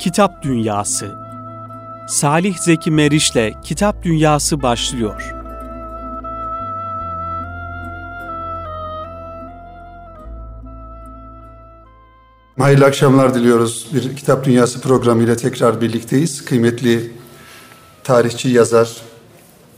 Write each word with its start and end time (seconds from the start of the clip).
Kitap 0.00 0.42
Dünyası 0.42 1.06
Salih 2.08 2.58
Zeki 2.58 2.90
Meriç'le 2.90 3.62
Kitap 3.62 4.02
Dünyası 4.02 4.62
başlıyor. 4.62 5.34
Hayırlı 12.58 12.84
akşamlar 12.84 13.34
diliyoruz. 13.34 13.88
Bir 13.94 14.16
Kitap 14.16 14.44
Dünyası 14.44 14.80
programı 14.80 15.22
ile 15.22 15.36
tekrar 15.36 15.80
birlikteyiz. 15.80 16.44
Kıymetli 16.44 17.12
tarihçi, 18.04 18.48
yazar 18.48 18.96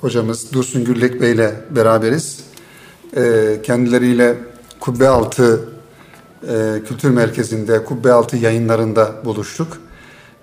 hocamız 0.01 0.53
Dursun 0.53 0.85
Güllek 0.85 1.21
Bey 1.21 1.33
ile 1.33 1.55
beraberiz. 1.71 2.45
Ee, 3.17 3.61
kendileriyle 3.63 4.39
Kubbe 4.81 5.09
Altı 5.09 5.69
e, 6.43 6.83
Kültür 6.89 7.11
Merkezi'nde, 7.11 7.85
Kubbe 7.85 8.13
Altı 8.13 8.37
yayınlarında 8.37 9.25
buluştuk. 9.25 9.79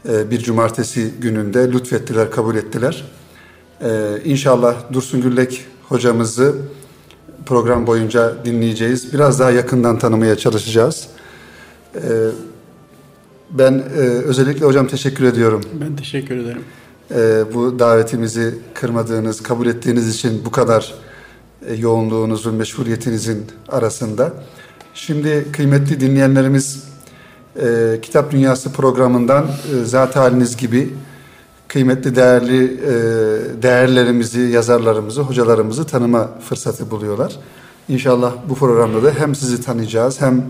Ee, 0.08 0.31
bir 0.31 0.39
cumartesi 0.39 1.12
gününde 1.21 1.71
lütfettiler, 1.71 2.31
kabul 2.31 2.55
ettiler. 2.55 3.03
Ee, 3.81 4.17
inşallah 4.25 4.94
Dursun 4.94 5.22
Güllek 5.22 5.66
hocamızı 5.89 6.55
program 7.45 7.88
boyunca 7.88 8.45
dinleyeceğiz. 8.45 9.13
Biraz 9.13 9.39
daha 9.39 9.52
yakından 9.52 9.99
tanımaya 9.99 10.35
çalışacağız. 10.38 11.08
Ee, 11.95 11.99
ben 13.52 13.73
e, 13.73 13.99
özellikle 14.02 14.66
hocam 14.66 14.88
teşekkür 14.88 15.23
ediyorum. 15.23 15.62
Ben 15.81 15.95
teşekkür 15.95 16.38
ederim. 16.38 16.63
Bu 17.53 17.80
davetimizi 17.80 18.55
kırmadığınız, 18.73 19.44
kabul 19.44 19.67
ettiğiniz 19.67 20.16
için 20.16 20.41
bu 20.45 20.52
kadar 20.52 20.94
e, 21.67 21.73
yoğunluğunuzun, 21.73 22.55
meşguliyetinizin 22.55 23.45
arasında. 23.67 24.34
Şimdi 24.94 25.45
kıymetli 25.52 26.00
dinleyenlerimiz 26.00 26.84
e, 27.55 28.00
Kitap 28.02 28.31
Dünyası 28.31 28.72
programından 28.72 29.47
e, 29.47 29.86
zat 29.86 30.16
haliniz 30.16 30.58
gibi 30.58 30.94
kıymetli 31.67 32.16
değerli 32.16 32.64
e, 32.64 32.91
değerlerimizi, 33.64 34.41
yazarlarımızı, 34.41 35.22
hocalarımızı 35.22 35.86
tanıma 35.86 36.30
fırsatı 36.50 36.91
buluyorlar. 36.91 37.36
İnşallah 37.88 38.33
bu 38.50 38.56
programda 38.56 39.03
da 39.03 39.11
hem 39.11 39.36
sizi 39.36 39.61
tanıyacağız 39.61 40.22
hem 40.22 40.44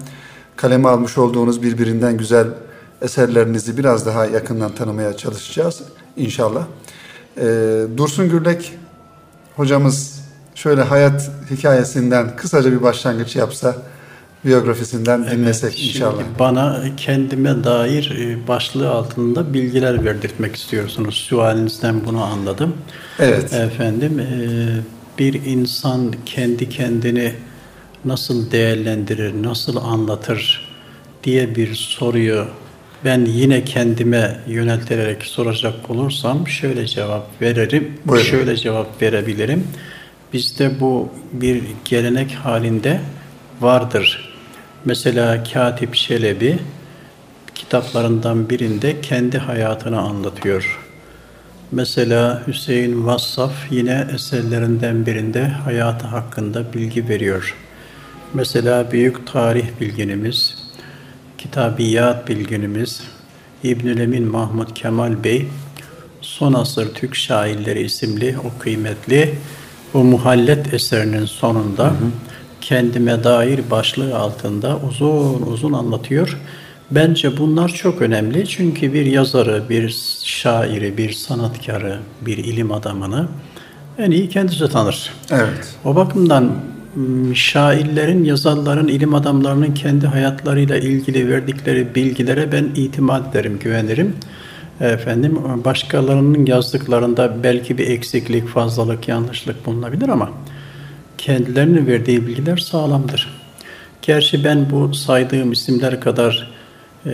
kaleme 0.56 0.90
almış 0.90 1.18
olduğunuz 1.18 1.64
birbirinden 1.64 2.18
güzel 2.18 2.48
eserlerinizi 3.02 3.78
biraz 3.78 4.06
daha 4.06 4.26
yakından 4.26 4.76
tanımaya 4.76 5.18
çalışacağız 5.18 5.82
inşallah. 6.18 6.66
E, 7.38 7.46
Dursun 7.98 8.30
Gürlek 8.30 8.78
hocamız 9.56 10.20
şöyle 10.56 10.82
hayat 10.82 11.32
hikayesinden 11.52 12.36
kısaca 12.36 12.72
bir 12.72 12.82
başlangıç 12.82 13.36
yapsa 13.36 13.76
biyografisinden 14.46 15.32
dinlesek 15.32 15.70
evet, 15.70 15.84
inşallah. 15.84 16.24
Bana 16.40 16.84
kendime 16.98 17.64
dair 17.64 18.18
e, 18.20 18.48
başlığı 18.48 18.90
altında 18.90 19.54
bilgiler 19.54 20.06
verdirtmek 20.06 20.56
istiyorsunuz. 20.56 21.16
Sualinizden 21.16 22.06
bunu 22.06 22.24
anladım. 22.24 22.74
Evet. 23.20 23.54
Efendim 23.54 24.20
e, 24.20 24.28
bir 25.20 25.34
insan 25.46 26.14
kendi 26.26 26.70
kendini 26.70 27.34
nasıl 28.06 28.52
değerlendirir, 28.52 29.44
nasıl 29.44 29.76
anlatır 29.76 30.70
diye 31.24 31.56
bir 31.56 31.76
soruyu 31.76 32.46
ben 33.06 33.26
yine 33.26 33.66
kendime 33.66 34.40
yönelterek 34.48 35.24
soracak 35.24 35.90
olursam 35.90 36.48
şöyle 36.48 36.88
cevap 36.88 37.42
veririm, 37.42 37.94
Buyurun. 38.06 38.26
şöyle 38.26 38.58
cevap 38.58 39.02
verebilirim. 39.02 39.68
Bizde 40.34 40.80
bu 40.80 41.10
bir 41.34 41.64
gelenek 41.86 42.32
halinde 42.32 43.00
vardır. 43.62 44.29
Mesela 44.86 45.44
Katip 45.54 45.96
Şelebi 45.96 46.60
kitaplarından 47.56 48.50
birinde 48.50 49.02
kendi 49.02 49.38
hayatını 49.38 50.00
anlatıyor. 50.00 50.80
Mesela 51.72 52.44
Hüseyin 52.48 53.06
Vassaf 53.06 53.54
yine 53.70 54.08
eserlerinden 54.14 55.06
birinde 55.06 55.48
hayatı 55.48 56.08
hakkında 56.08 56.74
bilgi 56.74 57.10
veriyor. 57.10 57.56
Mesela 58.34 58.92
büyük 58.92 59.28
tarih 59.28 59.66
bilginimiz, 59.82 60.56
kitabiyat 61.38 62.28
bilginimiz 62.28 63.04
İbnül 63.64 64.00
Emin 64.00 64.28
Mahmud 64.28 64.76
Kemal 64.76 65.24
Bey 65.24 65.48
Son 66.22 66.54
Asır 66.54 66.94
Türk 66.94 67.16
Şairleri 67.16 67.82
isimli 67.82 68.36
o 68.40 68.60
kıymetli 68.60 69.36
o 69.94 70.04
muhallet 70.04 70.74
eserinin 70.74 71.26
sonunda 71.26 71.86
hı 71.86 71.90
hı. 71.90 72.29
Kendime 72.62 73.24
dair 73.24 73.60
başlığı 73.72 74.18
altında 74.18 74.80
uzun 74.90 75.42
uzun 75.42 75.74
anlatıyor. 75.74 76.38
Bence 76.92 77.38
bunlar 77.38 77.70
çok 77.70 78.02
önemli 78.02 78.48
çünkü 78.48 78.94
bir 78.94 79.06
yazarı, 79.06 79.64
bir 79.70 79.96
şairi, 80.24 80.98
bir 80.98 81.12
sanatkarı, 81.12 82.00
bir 82.22 82.38
ilim 82.38 82.72
adamını 82.72 83.28
en 83.98 84.12
iyi 84.12 84.30
kendisi 84.30 84.70
tanır. 84.70 85.10
Evet. 85.32 85.76
O 85.86 85.96
bakımdan 85.96 86.52
şairlerin, 87.34 88.24
yazarların, 88.24 88.88
ilim 88.88 89.14
adamlarının 89.14 89.74
kendi 89.74 90.08
hayatlarıyla 90.08 90.78
ilgili 90.78 91.30
verdikleri 91.30 91.96
bilgilere 91.96 92.52
ben 92.52 92.64
itimat 92.76 93.36
ederim, 93.36 93.60
güvenirim. 93.64 94.16
Efendim 94.82 95.40
başkalarının 95.66 96.46
yazdıklarında 96.46 97.44
belki 97.44 97.78
bir 97.78 97.88
eksiklik, 97.88 98.48
fazlalık, 98.48 99.08
yanlışlık 99.08 99.66
bulunabilir 99.66 100.10
ama 100.10 100.30
kendilerinin 101.20 101.88
verdiği 101.88 102.28
bilgiler 102.28 102.58
sağlamdır. 102.58 103.40
Gerçi 104.02 104.44
ben 104.44 104.70
bu 104.70 104.94
saydığım 104.94 105.52
isimler 105.52 106.02
kadar 106.02 106.52
e, 107.06 107.10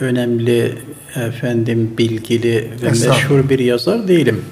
önemli, 0.00 0.78
efendim 1.14 1.94
bilgili 1.98 2.70
ve 2.82 2.88
meşhur 2.88 3.48
bir 3.48 3.58
yazar 3.58 4.08
değilim. 4.08 4.44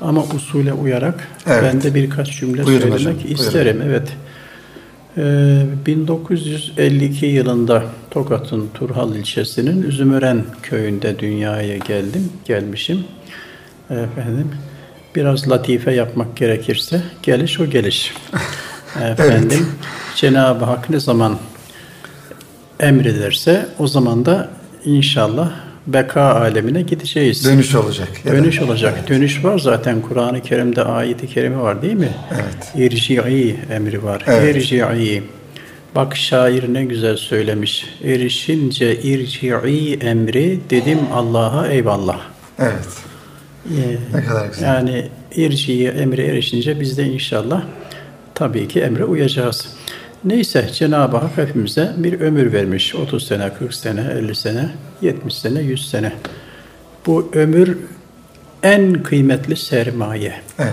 Ama 0.00 0.24
usule 0.24 0.72
uyarak 0.72 1.28
evet. 1.46 1.62
ben 1.62 1.82
de 1.82 1.94
birkaç 1.94 2.40
cümle 2.40 2.66
Buyurun 2.66 2.96
söylemek 2.96 3.16
hocam. 3.16 3.32
isterim. 3.32 3.76
Buyurun. 3.76 3.90
Evet. 3.90 4.08
Ee, 5.16 5.86
1952 5.86 7.26
yılında 7.26 7.84
Tokat'ın 8.10 8.68
Turhal 8.74 9.16
ilçesinin 9.16 9.82
Üzümören 9.82 10.44
köyünde 10.62 11.18
dünyaya 11.18 11.76
geldim, 11.76 12.32
gelmişim. 12.44 13.04
Efendim, 13.90 14.50
biraz 15.16 15.50
latife 15.50 15.92
yapmak 15.92 16.36
gerekirse 16.36 17.02
geliş 17.22 17.60
o 17.60 17.66
geliş. 17.66 18.14
Efendim, 19.02 19.48
evet. 19.52 19.62
Cenab-ı 20.16 20.64
Hak 20.64 20.90
ne 20.90 21.00
zaman 21.00 21.38
emrederse 22.80 23.66
o 23.78 23.86
zaman 23.86 24.26
da 24.26 24.48
inşallah 24.84 25.52
beka 25.86 26.22
alemine 26.22 26.82
gideceğiz. 26.82 27.44
Dönüş 27.44 27.74
olacak. 27.74 28.08
Dönüş 28.26 28.60
olacak. 28.60 28.94
Evet. 28.98 29.08
Dönüş 29.08 29.44
var 29.44 29.58
zaten 29.58 30.00
Kur'an-ı 30.00 30.42
Kerim'de 30.42 30.84
ayeti 30.84 31.28
kerime 31.28 31.60
var 31.60 31.82
değil 31.82 31.94
mi? 31.94 32.12
Evet. 32.32 32.92
İrci'i 32.92 33.56
emri 33.70 34.04
var. 34.04 34.22
Evet. 34.26 34.56
İrci'i. 34.56 35.22
Bak 35.94 36.16
şair 36.16 36.74
ne 36.74 36.84
güzel 36.84 37.16
söylemiş. 37.16 37.86
Erişince 38.04 39.02
irci'i 39.02 39.98
emri 40.02 40.60
dedim 40.70 40.98
Allah'a 41.14 41.68
eyvallah. 41.68 42.20
Evet. 42.58 43.11
Ee, 43.66 43.96
ne 44.14 44.24
kadar 44.24 44.46
güzel. 44.46 44.66
Yani 44.66 45.08
irci'i 45.34 45.88
emri 45.88 46.22
erişince 46.22 46.80
biz 46.80 46.98
de 46.98 47.04
inşallah 47.04 47.64
tabii 48.34 48.68
ki 48.68 48.80
emre 48.80 49.04
uyacağız. 49.04 49.68
Neyse 50.24 50.68
Cenab-ı 50.72 51.16
Hak 51.16 51.36
hepimize 51.36 51.92
bir 51.96 52.20
ömür 52.20 52.52
vermiş. 52.52 52.94
30 52.94 53.26
sene, 53.26 53.54
40 53.58 53.74
sene, 53.74 54.00
50 54.18 54.34
sene, 54.34 54.68
70 55.00 55.34
sene, 55.34 55.60
100 55.60 55.90
sene. 55.90 56.12
Bu 57.06 57.30
ömür 57.32 57.78
en 58.62 59.02
kıymetli 59.02 59.56
sermaye. 59.56 60.34
Evet. 60.58 60.72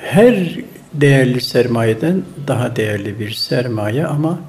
Her 0.00 0.58
değerli 0.94 1.40
sermayeden 1.40 2.22
daha 2.46 2.76
değerli 2.76 3.20
bir 3.20 3.30
sermaye 3.30 4.06
ama 4.06 4.40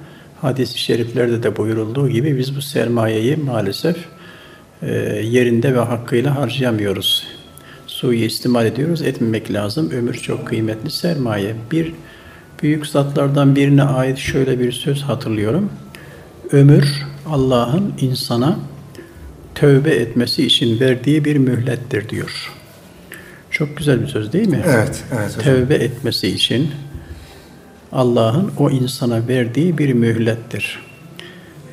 hadis-i 0.42 0.80
şeriflerde 0.80 1.44
de 1.44 1.58
buyurulduğu 1.58 2.10
gibi 2.10 2.38
biz 2.38 2.56
bu 2.56 2.62
sermayeyi 2.62 3.36
maalesef 3.36 3.98
e, 4.82 4.94
yerinde 5.24 5.76
ve 5.76 5.80
hakkıyla 5.80 6.36
harcayamıyoruz. 6.36 7.37
Suyu 7.98 8.26
istimal 8.26 8.66
ediyoruz, 8.66 9.02
etmemek 9.02 9.54
lazım. 9.54 9.90
Ömür 9.92 10.14
çok 10.14 10.48
kıymetli 10.48 10.92
sermaye. 10.92 11.56
Bir 11.72 11.94
büyük 12.64 12.88
zatlardan 12.88 13.56
birine 13.56 13.84
ait 13.84 14.18
şöyle 14.18 14.60
bir 14.60 14.72
söz 14.72 15.02
hatırlıyorum. 15.02 15.70
Ömür 16.52 17.06
Allah'ın 17.30 17.94
insana 18.02 18.60
tövbe 19.56 19.90
etmesi 19.90 20.46
için 20.46 20.80
verdiği 20.80 21.26
bir 21.26 21.36
mühlettir 21.36 22.10
diyor. 22.10 22.52
Çok 23.52 23.78
güzel 23.78 24.02
bir 24.02 24.08
söz 24.08 24.34
değil 24.34 24.48
mi? 24.48 24.62
Evet, 24.68 25.04
evet. 25.16 25.38
Hocam. 25.38 25.44
Tövbe 25.44 25.76
etmesi 25.76 26.28
için 26.28 26.72
Allah'ın 27.92 28.52
o 28.58 28.70
insana 28.70 29.28
verdiği 29.28 29.78
bir 29.78 29.94
mühlettir. 29.94 30.80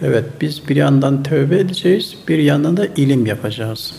Evet, 0.03 0.25
biz 0.41 0.69
bir 0.69 0.77
yandan 0.77 1.23
tövbe 1.23 1.59
edeceğiz, 1.59 2.15
bir 2.29 2.39
yandan 2.39 2.77
da 2.77 2.87
ilim 2.87 3.27
yapacağız. 3.27 3.95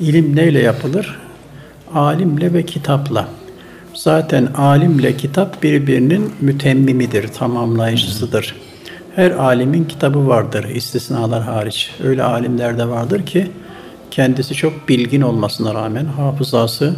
İlim 0.00 0.36
neyle 0.36 0.58
yapılır? 0.58 1.27
Alimle 1.94 2.52
ve 2.52 2.66
kitapla. 2.66 3.28
Zaten 3.94 4.46
alimle 4.46 5.16
kitap 5.16 5.62
birbirinin 5.62 6.32
mütemmimidir, 6.40 7.28
tamamlayıcısıdır. 7.28 8.54
Her 9.16 9.30
alimin 9.30 9.84
kitabı 9.84 10.28
vardır, 10.28 10.64
istisnalar 10.64 11.42
hariç. 11.42 11.90
Öyle 12.04 12.22
alimler 12.22 12.78
de 12.78 12.88
vardır 12.88 13.26
ki 13.26 13.50
kendisi 14.10 14.54
çok 14.54 14.88
bilgin 14.88 15.20
olmasına 15.20 15.74
rağmen 15.74 16.04
hafızası, 16.04 16.96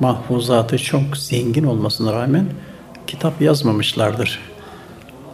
mahfuzatı 0.00 0.78
çok 0.78 1.16
zengin 1.16 1.64
olmasına 1.64 2.12
rağmen 2.12 2.46
kitap 3.06 3.42
yazmamışlardır. 3.42 4.51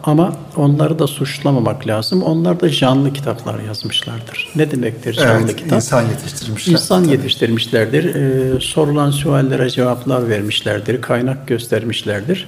Ama 0.03 0.33
onları 0.55 0.99
da 0.99 1.07
suçlamamak 1.07 1.87
lazım. 1.87 2.23
Onlar 2.23 2.59
da 2.59 2.69
canlı 2.69 3.13
kitaplar 3.13 3.59
yazmışlardır. 3.59 4.49
Ne 4.55 4.71
demektir 4.71 5.13
canlı 5.13 5.45
evet, 5.45 5.55
kitap? 5.55 5.73
İnsan 5.73 6.01
yetiştirmişler. 6.01 6.73
İnsan 6.73 7.03
tabii. 7.03 7.11
yetiştirmişlerdir. 7.11 8.15
Ee, 8.15 8.59
sorulan 8.59 9.11
suallere 9.11 9.69
cevaplar 9.69 10.29
vermişlerdir. 10.29 11.01
Kaynak 11.01 11.47
göstermişlerdir. 11.47 12.47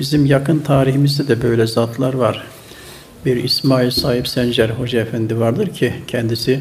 Bizim 0.00 0.26
yakın 0.26 0.58
tarihimizde 0.58 1.28
de 1.28 1.42
böyle 1.42 1.66
zatlar 1.66 2.14
var. 2.14 2.44
Bir 3.26 3.36
İsmail 3.36 3.90
Sahip 3.90 4.28
Sencer 4.28 4.70
Hoca 4.70 5.00
Efendi 5.00 5.40
vardır 5.40 5.66
ki 5.66 5.92
kendisi 6.06 6.60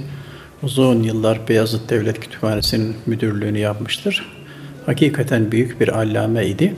uzun 0.64 1.04
yıllar 1.04 1.48
Beyazıt 1.48 1.90
Devlet 1.90 2.20
Kütüphanesi'nin 2.20 2.96
müdürlüğünü 3.06 3.60
yapmıştır. 3.60 4.26
Hakikaten 4.86 5.52
büyük 5.52 5.82
bir 5.82 6.00
allame 6.00 6.48
idi 6.48 6.76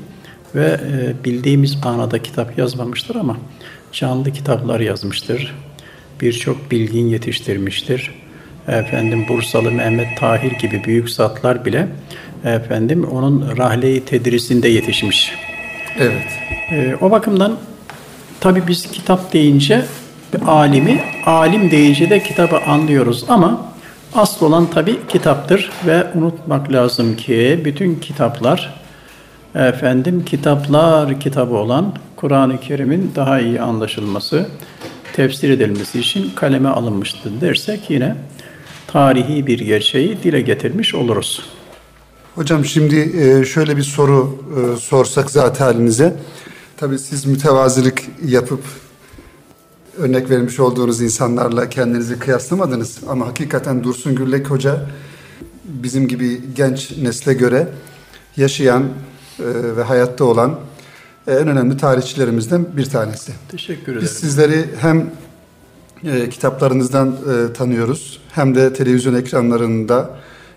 ve 0.56 0.66
e, 0.66 1.24
bildiğimiz 1.25 1.84
manada 1.84 2.22
kitap 2.22 2.57
yazmamıştır 2.57 3.16
ama 3.16 3.38
canlı 3.92 4.31
kitaplar 4.31 4.80
yazmıştır. 4.80 5.56
Birçok 6.22 6.72
bilgin 6.72 7.07
yetiştirmiştir. 7.07 8.12
Efendim 8.68 9.25
Bursalı 9.30 9.72
Mehmet 9.72 10.18
Tahir 10.18 10.51
gibi 10.51 10.84
büyük 10.84 11.10
zatlar 11.10 11.66
bile 11.66 11.88
efendim 12.46 13.04
onun 13.04 13.57
rahle-i 13.57 14.06
tedrisinde 14.06 14.68
yetişmiş. 14.68 15.31
Evet. 16.00 16.28
E, 16.72 16.96
o 17.01 17.12
bakımdan 17.12 17.57
tabi 18.40 18.68
biz 18.68 18.92
kitap 18.92 19.34
deyince 19.34 19.86
alimi, 20.48 21.04
alim 21.25 21.72
deyince 21.72 22.10
de 22.10 22.24
kitabı 22.24 22.57
anlıyoruz 22.57 23.25
ama 23.30 23.66
asıl 24.16 24.46
olan 24.46 24.69
tabi 24.69 25.00
kitaptır 25.07 25.72
ve 25.86 26.07
unutmak 26.16 26.72
lazım 26.72 27.16
ki 27.16 27.62
bütün 27.66 27.96
kitaplar 27.96 28.78
efendim 29.56 30.25
kitaplar 30.25 31.19
kitabı 31.19 31.56
olan 31.56 31.96
Kur'an-ı 32.16 32.60
Kerim'in 32.60 33.12
daha 33.16 33.40
iyi 33.40 33.62
anlaşılması, 33.62 34.48
tefsir 35.13 35.50
edilmesi 35.50 36.00
için 36.00 36.31
kaleme 36.36 36.69
alınmıştır 36.69 37.42
dersek 37.42 37.90
yine 37.90 38.16
tarihi 38.88 39.48
bir 39.48 39.60
gerçeği 39.60 40.24
dile 40.24 40.42
getirmiş 40.42 40.96
oluruz. 40.96 41.44
Hocam 42.36 42.66
şimdi 42.66 42.96
e, 42.96 43.46
şöyle 43.46 43.78
bir 43.78 43.84
soru 43.84 44.44
e, 44.57 44.80
sorsak 44.80 45.31
zaten 45.31 45.66
halinize. 45.66 46.16
Tabii 46.78 47.00
siz 47.00 47.25
mütevazilik 47.25 48.00
yapıp 48.25 48.63
örnek 49.98 50.30
vermiş 50.30 50.60
olduğunuz 50.60 51.01
insanlarla 51.01 51.69
kendinizi 51.69 52.19
kıyaslamadınız. 52.19 53.00
Ama 53.07 53.28
hakikaten 53.28 53.84
Dursun 53.84 54.16
Gürlek 54.16 54.50
Hoca 54.50 54.86
bizim 55.66 56.07
gibi 56.07 56.42
genç 56.56 56.98
nesle 56.98 57.34
göre 57.34 57.68
yaşayan 58.38 58.84
ve 59.77 59.83
hayatta 59.83 60.25
olan 60.25 60.56
en 61.27 61.47
önemli 61.47 61.77
tarihçilerimizden 61.77 62.65
bir 62.77 62.86
tanesi. 62.86 63.31
Teşekkür 63.51 63.91
ederim. 63.91 64.01
Biz 64.01 64.12
sizleri 64.12 64.65
hem 64.80 65.12
kitaplarınızdan 66.30 67.15
tanıyoruz 67.53 68.21
hem 68.31 68.56
de 68.56 68.74
televizyon 68.74 69.13
ekranlarında 69.13 70.09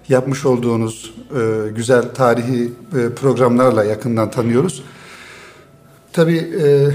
yapmış 0.08 0.46
olduğunuz 0.46 1.14
e, 1.36 1.70
güzel 1.76 2.02
tarihi 2.14 2.72
e, 2.98 3.14
programlarla 3.14 3.84
yakından 3.84 4.30
tanıyoruz. 4.30 4.82
Tabii 6.12 6.36
e, 6.62 6.90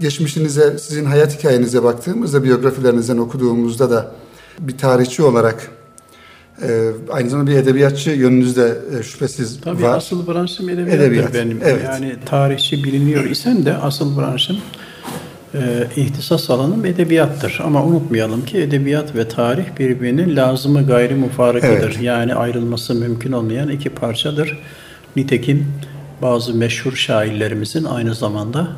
geçmişinize, 0.00 0.78
sizin 0.78 1.04
hayat 1.04 1.38
hikayenize 1.38 1.82
baktığımızda, 1.82 2.44
biyografilerinizden 2.44 3.18
okuduğumuzda 3.18 3.90
da 3.90 4.12
bir 4.58 4.78
tarihçi 4.78 5.22
olarak 5.22 5.70
e, 6.62 6.90
aynı 7.10 7.30
zamanda 7.30 7.50
bir 7.50 7.56
edebiyatçı 7.56 8.10
yönünüzde 8.10 8.76
e, 8.98 9.02
şüphesiz 9.02 9.60
Tabii 9.60 9.82
var. 9.82 9.96
asıl 9.96 10.26
branşım 10.26 10.68
edebiyattır 10.68 11.00
Edebiyat, 11.00 11.34
benim. 11.34 11.60
evet. 11.64 11.82
Yani 11.84 12.14
tarihçi 12.26 12.84
biliniyor 12.84 13.24
isem 13.24 13.64
de 13.66 13.74
asıl 13.76 14.18
branşım 14.18 14.56
e, 15.54 15.60
ihtisas 15.96 16.50
alanım 16.50 16.84
edebiyattır. 16.84 17.60
Ama 17.64 17.84
unutmayalım 17.84 18.44
ki 18.44 18.58
edebiyat 18.58 19.14
ve 19.16 19.28
tarih 19.28 19.64
birbirinin 19.78 20.36
lazımı 20.36 20.86
gayri 20.86 21.14
mufarıkıdır. 21.14 21.72
Evet. 21.94 22.02
Yani 22.02 22.34
ayrılması 22.34 22.94
mümkün 22.94 23.32
olmayan 23.32 23.68
iki 23.68 23.90
parçadır. 23.90 24.58
Nitekim 25.16 25.66
bazı 26.22 26.54
meşhur 26.54 26.92
şairlerimizin 26.96 27.84
aynı 27.84 28.14
zamanda 28.14 28.68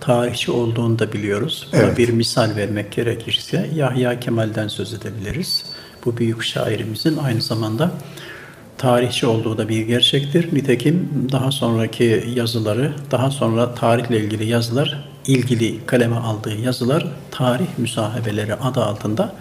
tarihçi 0.00 0.50
olduğunu 0.50 0.98
da 0.98 1.12
biliyoruz. 1.12 1.68
Buna 1.72 1.80
Evet. 1.82 1.98
bir 1.98 2.08
misal 2.08 2.56
vermek 2.56 2.92
gerekirse 2.92 3.70
Yahya 3.74 4.20
Kemal'den 4.20 4.68
söz 4.68 4.94
edebiliriz. 4.94 5.64
Bu 6.04 6.16
büyük 6.16 6.42
şairimizin 6.42 7.16
aynı 7.16 7.42
zamanda 7.42 7.90
tarihçi 8.78 9.26
olduğu 9.26 9.58
da 9.58 9.68
bir 9.68 9.80
gerçektir. 9.86 10.54
Nitekim 10.54 11.28
daha 11.32 11.50
sonraki 11.50 12.24
yazıları, 12.34 12.92
daha 13.10 13.30
sonra 13.30 13.74
tarihle 13.74 14.20
ilgili 14.20 14.46
yazılar, 14.46 15.04
ilgili 15.26 15.86
kaleme 15.86 16.16
aldığı 16.16 16.54
yazılar 16.54 17.06
tarih 17.30 17.66
müsahebeleri 17.78 18.54
adı 18.54 18.84
altında 18.84 19.34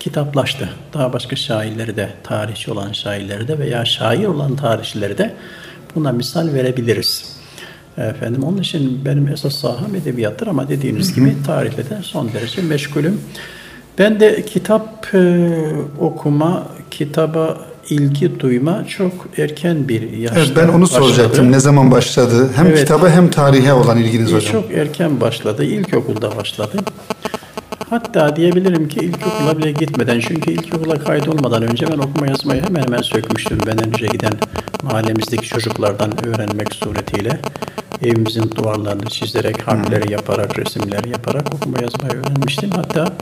kitaplaştı. 0.00 0.68
Daha 0.92 1.12
başka 1.12 1.36
şairleri 1.36 1.96
de, 1.96 2.10
tarihçi 2.24 2.70
olan 2.70 2.92
şairleri 2.92 3.48
de 3.48 3.58
veya 3.58 3.84
şair 3.84 4.26
olan 4.26 4.56
tarihçileri 4.56 5.18
de 5.18 5.34
buna 5.94 6.12
misal 6.12 6.52
verebiliriz. 6.52 7.36
Efendim 7.98 8.42
onun 8.42 8.58
için 8.58 9.04
benim 9.04 9.28
esas 9.28 9.54
saham 9.54 9.94
edebiyattır 9.94 10.46
ama 10.46 10.68
dediğiniz 10.68 11.14
gibi 11.14 11.36
tarihle 11.46 11.90
de 11.90 11.98
son 12.02 12.32
derece 12.32 12.62
meşgulüm. 12.62 13.20
Ben 13.98 14.20
de 14.20 14.42
kitap 14.44 15.14
e, 15.14 15.48
okuma, 16.00 16.62
kitaba 16.90 17.56
ilgi 17.90 18.40
duyma 18.40 18.84
çok 18.86 19.12
erken 19.38 19.88
bir 19.88 20.10
yaşta 20.12 20.40
Evet, 20.40 20.52
ben 20.56 20.68
onu 20.68 20.82
başladı. 20.82 21.02
soracaktım. 21.04 21.52
Ne 21.52 21.60
zaman 21.60 21.90
başladı? 21.90 22.50
Hem 22.56 22.66
Evet. 22.66 22.78
kitaba 22.78 23.08
hem 23.10 23.30
tarihe 23.30 23.72
olan 23.72 23.98
ilginiz 23.98 24.32
hocam. 24.32 24.52
Çok 24.52 24.70
erken 24.70 25.20
başladı. 25.20 25.64
İlkokulda 25.64 26.36
başladı. 26.36 26.76
Hatta 27.90 28.36
diyebilirim 28.36 28.88
ki 28.88 29.00
ilkokula 29.00 29.58
bile 29.58 29.72
gitmeden 29.72 30.20
çünkü 30.20 30.50
ilkokula 30.52 30.98
kaydolmadan 30.98 31.62
önce 31.62 31.86
ben 31.92 31.98
okuma 31.98 32.26
yazmayı 32.26 32.62
hemen 32.62 32.82
hemen 32.82 33.02
sökmüştüm. 33.02 33.58
Benden 33.66 33.88
önce 33.88 34.06
giden 34.06 34.32
mahallemizdeki 34.82 35.48
çocuklardan 35.48 36.26
öğrenmek 36.26 36.74
suretiyle 36.74 37.40
evimizin 38.02 38.50
duvarlarını 38.56 39.06
çizerek, 39.06 39.68
harfleri 39.68 40.12
yaparak, 40.12 40.58
resimler 40.58 41.04
yaparak 41.04 41.54
okuma 41.54 41.78
yazmayı 41.82 42.14
öğrenmiştim. 42.14 42.70
Hatta 42.70 43.12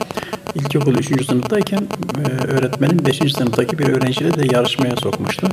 ilkokul 0.55 0.95
3. 0.95 1.25
sınıftayken 1.25 1.87
e, 2.25 2.43
öğretmenim 2.45 3.05
5. 3.05 3.17
sınıftaki 3.17 3.79
bir 3.79 3.87
öğrenciyle 3.87 4.33
de 4.33 4.55
yarışmaya 4.55 4.95
sokmuştu. 4.95 5.47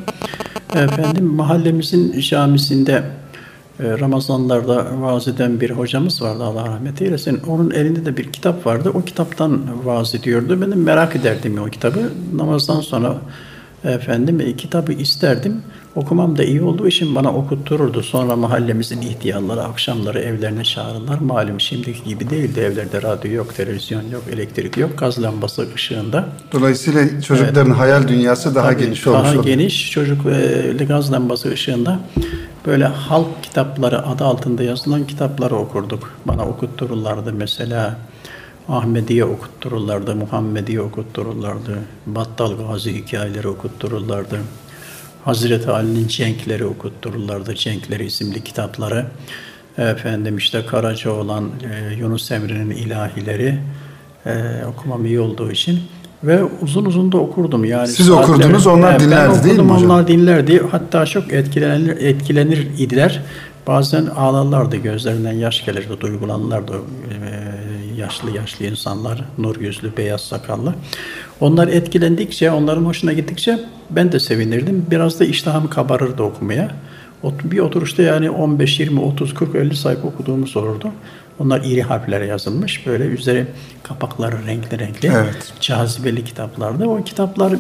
Efendim 0.75 1.25
mahallemizin 1.25 2.21
camisinde 2.21 3.03
e, 3.81 3.99
Ramazanlarda 3.99 5.01
vaaz 5.01 5.29
eden 5.29 5.61
bir 5.61 5.71
hocamız 5.71 6.23
vardı 6.23 6.45
Allah 6.45 6.67
rahmet 6.67 7.03
eylesin. 7.03 7.41
Onun 7.49 7.71
elinde 7.71 8.05
de 8.05 8.17
bir 8.17 8.33
kitap 8.33 8.67
vardı. 8.67 8.91
O 8.95 9.03
kitaptan 9.03 9.61
vaaz 9.85 10.15
ediyordu. 10.15 10.61
Benim 10.61 10.83
merak 10.83 11.17
ederdim 11.17 11.59
o 11.59 11.71
kitabı. 11.71 12.13
Namazdan 12.35 12.81
sonra 12.81 13.19
efendim 13.85 14.41
e, 14.41 14.57
kitabı 14.57 14.93
isterdim. 14.93 15.63
Okumam 15.95 16.39
da 16.39 16.45
iyi 16.45 16.63
olduğu 16.63 16.89
için 16.89 17.15
bana 17.15 17.33
okuttururdu. 17.35 18.03
Sonra 18.03 18.37
mahallemizin 18.37 19.01
ihtiyarları 19.01 19.63
akşamları 19.63 20.21
evlerine 20.21 20.65
çağırırlar. 20.65 21.19
Malum 21.19 21.61
şimdiki 21.61 22.05
gibi 22.05 22.31
değildi. 22.31 22.61
Evlerde 22.61 23.03
radyo 23.03 23.33
yok, 23.33 23.55
televizyon 23.57 24.03
yok, 24.03 24.23
elektrik 24.33 24.77
yok. 24.77 24.99
Gaz 24.99 25.23
lambası 25.23 25.67
ışığında 25.75 26.27
Dolayısıyla 26.53 27.23
çocukların 27.23 27.71
hayal 27.71 28.09
dünyası 28.09 28.55
daha 28.55 28.71
Tabii, 28.73 28.85
geniş 28.85 29.07
olmuş 29.07 29.23
Daha 29.23 29.31
oluyor. 29.31 29.45
geniş 29.45 29.91
çocuk 29.91 30.27
e, 30.81 30.85
gaz 30.85 31.13
lambası 31.13 31.51
ışığında 31.51 32.01
böyle 32.67 32.85
halk 32.85 33.43
kitapları 33.43 34.07
adı 34.07 34.25
altında 34.25 34.63
yazılan 34.63 35.07
kitapları 35.07 35.57
okurduk. 35.57 36.13
Bana 36.25 36.47
okuttururlardı 36.47 37.33
mesela. 37.33 37.97
Ahmediye 38.71 39.25
okuttururlardı, 39.25 40.17
Muhammediye 40.17 40.81
okuttururlardı, 40.81 41.79
Battal 42.07 42.53
Gazi 42.57 42.95
hikayeleri 42.95 43.49
okuttururlardı. 43.49 44.39
Hazreti 45.25 45.71
Ali'nin 45.71 46.09
Cenkleri 46.09 46.65
okuttururlardı, 46.65 47.55
Cenkleri 47.55 48.07
isimli 48.07 48.45
kitapları. 48.45 49.07
Efendim 49.79 50.37
işte 50.37 50.67
Karacaoğlan, 50.67 51.45
e, 51.45 51.95
Yunus 51.95 52.31
Emre'nin 52.31 52.71
ilahileri 52.71 53.59
e, 54.27 54.33
okumam 54.69 55.07
iyi 55.07 55.21
olduğu 55.21 55.51
için 55.51 55.81
ve 56.25 56.45
uzun 56.63 56.85
uzun 56.85 57.13
da 57.13 57.19
okurdum 57.19 57.65
yani. 57.65 57.89
Siz 57.89 58.11
okurdunuz, 58.11 58.67
onlar 58.67 59.01
dinlerdi 59.01 59.35
ben 59.37 59.45
değil 59.45 59.55
mi 59.55 59.61
okudum, 59.61 59.77
hocam? 59.77 59.91
Onlar 59.91 60.09
dinlerdi. 60.09 60.63
Hatta 60.71 61.07
çok 61.07 61.33
etkilenir, 61.33 61.97
etkilenir 61.97 62.69
idiler. 62.79 63.23
Bazen 63.67 64.07
ağlarlardı, 64.07 64.77
gözlerinden 64.77 65.33
yaş 65.33 65.65
gelirdi, 65.65 66.01
duygulanırlardı. 66.01 66.73
Ee, 66.73 67.40
yaşlı 68.01 68.31
yaşlı 68.31 68.65
insanlar, 68.65 69.25
nur 69.39 69.61
yüzlü, 69.61 69.97
beyaz 69.97 70.21
sakallı. 70.21 70.75
Onlar 71.41 71.69
etkilendikçe, 71.69 72.51
onların 72.51 72.85
hoşuna 72.85 73.13
gittikçe 73.13 73.59
ben 73.91 74.13
de 74.13 74.21
sevinirdim. 74.21 74.87
Biraz 74.91 75.21
da 75.21 75.25
iştahım 75.25 75.71
kabarırdı 75.71 76.23
okumaya. 76.23 76.71
Bir 77.45 77.59
oturuşta 77.59 78.03
yani 78.03 78.31
15, 78.31 78.81
20, 78.81 79.01
30, 79.01 79.35
40, 79.35 79.55
50 79.55 79.77
sayfa 79.77 80.09
okuduğumuz 80.09 80.57
olurdu. 80.57 80.89
Onlar 81.39 81.65
iri 81.65 81.83
harflere 81.83 82.27
yazılmış. 82.27 82.87
Böyle 82.87 83.05
üzeri 83.05 83.47
kapakları 83.83 84.47
renkli 84.47 84.79
renkli. 84.79 85.11
Evet. 85.15 85.53
Cazibeli 85.61 86.25
kitaplardı. 86.25 86.85
O 86.87 87.05
kitaplar 87.05 87.53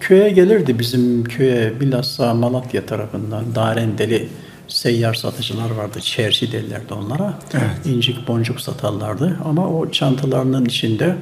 köye 0.00 0.30
gelirdi 0.30 0.78
bizim 0.78 1.24
köye 1.24 1.80
bilhassa 1.80 2.34
Malatya 2.34 2.86
tarafından 2.86 3.54
Darendeli 3.54 4.28
seyyar 4.68 5.14
satıcılar 5.14 5.70
vardı. 5.70 6.00
Çerçi 6.00 6.52
derlerdi 6.52 6.94
onlara. 6.94 7.34
Evet. 7.54 7.86
İncik 7.86 8.28
boncuk 8.28 8.60
satarlardı. 8.60 9.38
Ama 9.44 9.68
o 9.68 9.90
çantalarının 9.90 10.64
içinde 10.64 11.16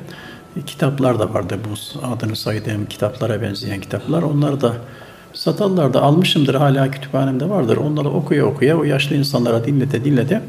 kitaplar 0.67 1.19
da 1.19 1.35
vardı. 1.35 1.59
Bu 1.71 2.07
adını 2.07 2.37
saydığım 2.37 2.87
kitaplara 2.87 3.43
benzeyen 3.43 3.81
kitaplar. 3.81 4.23
Onları 4.23 4.61
da 4.61 4.73
satarlardı. 5.33 6.01
Almışımdır 6.01 6.55
hala 6.55 6.91
kütüphanemde 6.91 7.51
vardır. 7.51 7.77
Onları 7.77 8.09
okuya 8.09 8.47
okuya 8.47 8.79
o 8.79 8.85
yaşlı 8.85 9.17
insanlara 9.17 9.65
dinlete 9.65 10.05
dinlete 10.05 10.43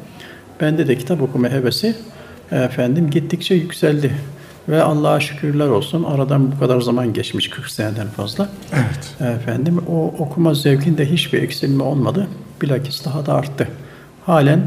bende 0.61 0.87
de 0.87 0.97
kitap 0.97 1.21
okuma 1.21 1.49
hevesi 1.49 1.95
efendim 2.51 3.09
gittikçe 3.09 3.55
yükseldi. 3.55 4.11
Ve 4.69 4.83
Allah'a 4.83 5.19
şükürler 5.19 5.67
olsun 5.67 6.03
aradan 6.03 6.51
bu 6.51 6.59
kadar 6.59 6.81
zaman 6.81 7.13
geçmiş 7.13 7.49
40 7.49 7.69
seneden 7.69 8.07
fazla. 8.07 8.49
Evet. 8.73 9.31
Efendim 9.35 9.81
o 9.89 10.05
okuma 10.05 10.53
zevkinde 10.53 11.11
hiçbir 11.11 11.43
eksilme 11.43 11.83
olmadı. 11.83 12.27
Bilakis 12.61 13.05
daha 13.05 13.25
da 13.25 13.33
arttı. 13.33 13.67
Halen 14.25 14.61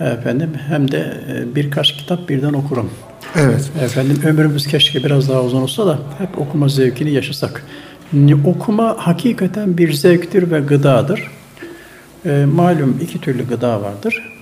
efendim 0.00 0.50
hem 0.68 0.90
de 0.90 1.22
e, 1.28 1.54
birkaç 1.54 1.96
kitap 1.96 2.28
birden 2.28 2.52
okurum. 2.52 2.90
Evet. 3.36 3.70
Efendim 3.82 4.22
ömrümüz 4.24 4.66
keşke 4.66 5.04
biraz 5.04 5.28
daha 5.28 5.42
uzun 5.42 5.62
olsa 5.62 5.86
da 5.86 5.98
hep 6.18 6.38
okuma 6.38 6.68
zevkini 6.68 7.10
yaşasak. 7.10 7.64
Okuma 8.44 8.96
hakikaten 8.98 9.78
bir 9.78 9.92
zevktir 9.92 10.50
ve 10.50 10.60
gıdadır. 10.60 11.30
E, 12.26 12.44
malum 12.54 12.98
iki 13.02 13.20
türlü 13.20 13.48
gıda 13.48 13.82
vardır. 13.82 14.32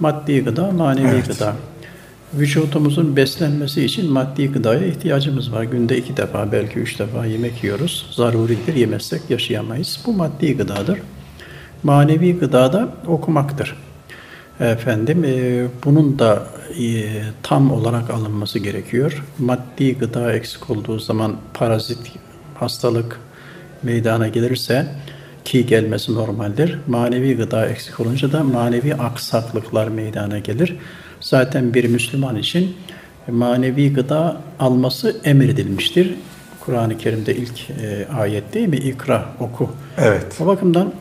Maddi 0.00 0.44
gıda, 0.44 0.70
manevi 0.70 1.08
evet. 1.08 1.26
gıda. 1.28 1.54
Vücudumuzun 2.34 3.16
beslenmesi 3.16 3.84
için 3.84 4.12
maddi 4.12 4.52
gıdaya 4.52 4.86
ihtiyacımız 4.86 5.52
var. 5.52 5.64
Günde 5.64 5.98
iki 5.98 6.16
defa, 6.16 6.52
belki 6.52 6.78
üç 6.78 6.98
defa 6.98 7.26
yemek 7.26 7.64
yiyoruz. 7.64 8.06
Zaruridir, 8.12 8.74
yemezsek 8.74 9.20
yaşayamayız. 9.30 10.00
Bu 10.06 10.12
maddi 10.12 10.56
gıdadır. 10.56 10.98
Manevi 11.84 12.38
gıda 12.38 12.72
da 12.72 12.88
okumaktır. 13.06 13.76
Efendim, 14.60 15.24
e, 15.24 15.64
bunun 15.84 16.18
da 16.18 16.46
e, 16.80 17.04
tam 17.42 17.70
olarak 17.70 18.10
alınması 18.10 18.58
gerekiyor. 18.58 19.24
Maddi 19.38 19.98
gıda 19.98 20.32
eksik 20.32 20.70
olduğu 20.70 20.98
zaman 20.98 21.36
parazit, 21.54 22.12
hastalık 22.54 23.20
meydana 23.82 24.28
gelirse 24.28 24.86
ki 25.44 25.66
gelmesi 25.66 26.14
normaldir. 26.14 26.78
Manevi 26.86 27.36
gıda 27.36 27.66
eksik 27.66 28.00
olunca 28.00 28.32
da 28.32 28.44
manevi 28.44 28.94
aksaklıklar 28.94 29.88
meydana 29.88 30.38
gelir. 30.38 30.76
Zaten 31.20 31.74
bir 31.74 31.84
Müslüman 31.84 32.36
için 32.36 32.76
manevi 33.28 33.92
gıda 33.92 34.36
alması 34.60 35.16
emredilmiştir. 35.24 36.14
Kur'an-ı 36.60 36.98
Kerim'de 36.98 37.36
ilk 37.36 37.70
e, 37.70 38.06
ayet 38.18 38.54
değil 38.54 38.68
mi? 38.68 38.76
İkra, 38.76 39.24
oku. 39.40 39.70
Evet. 39.98 40.38
O 40.40 40.46
bakımdan 40.46 40.92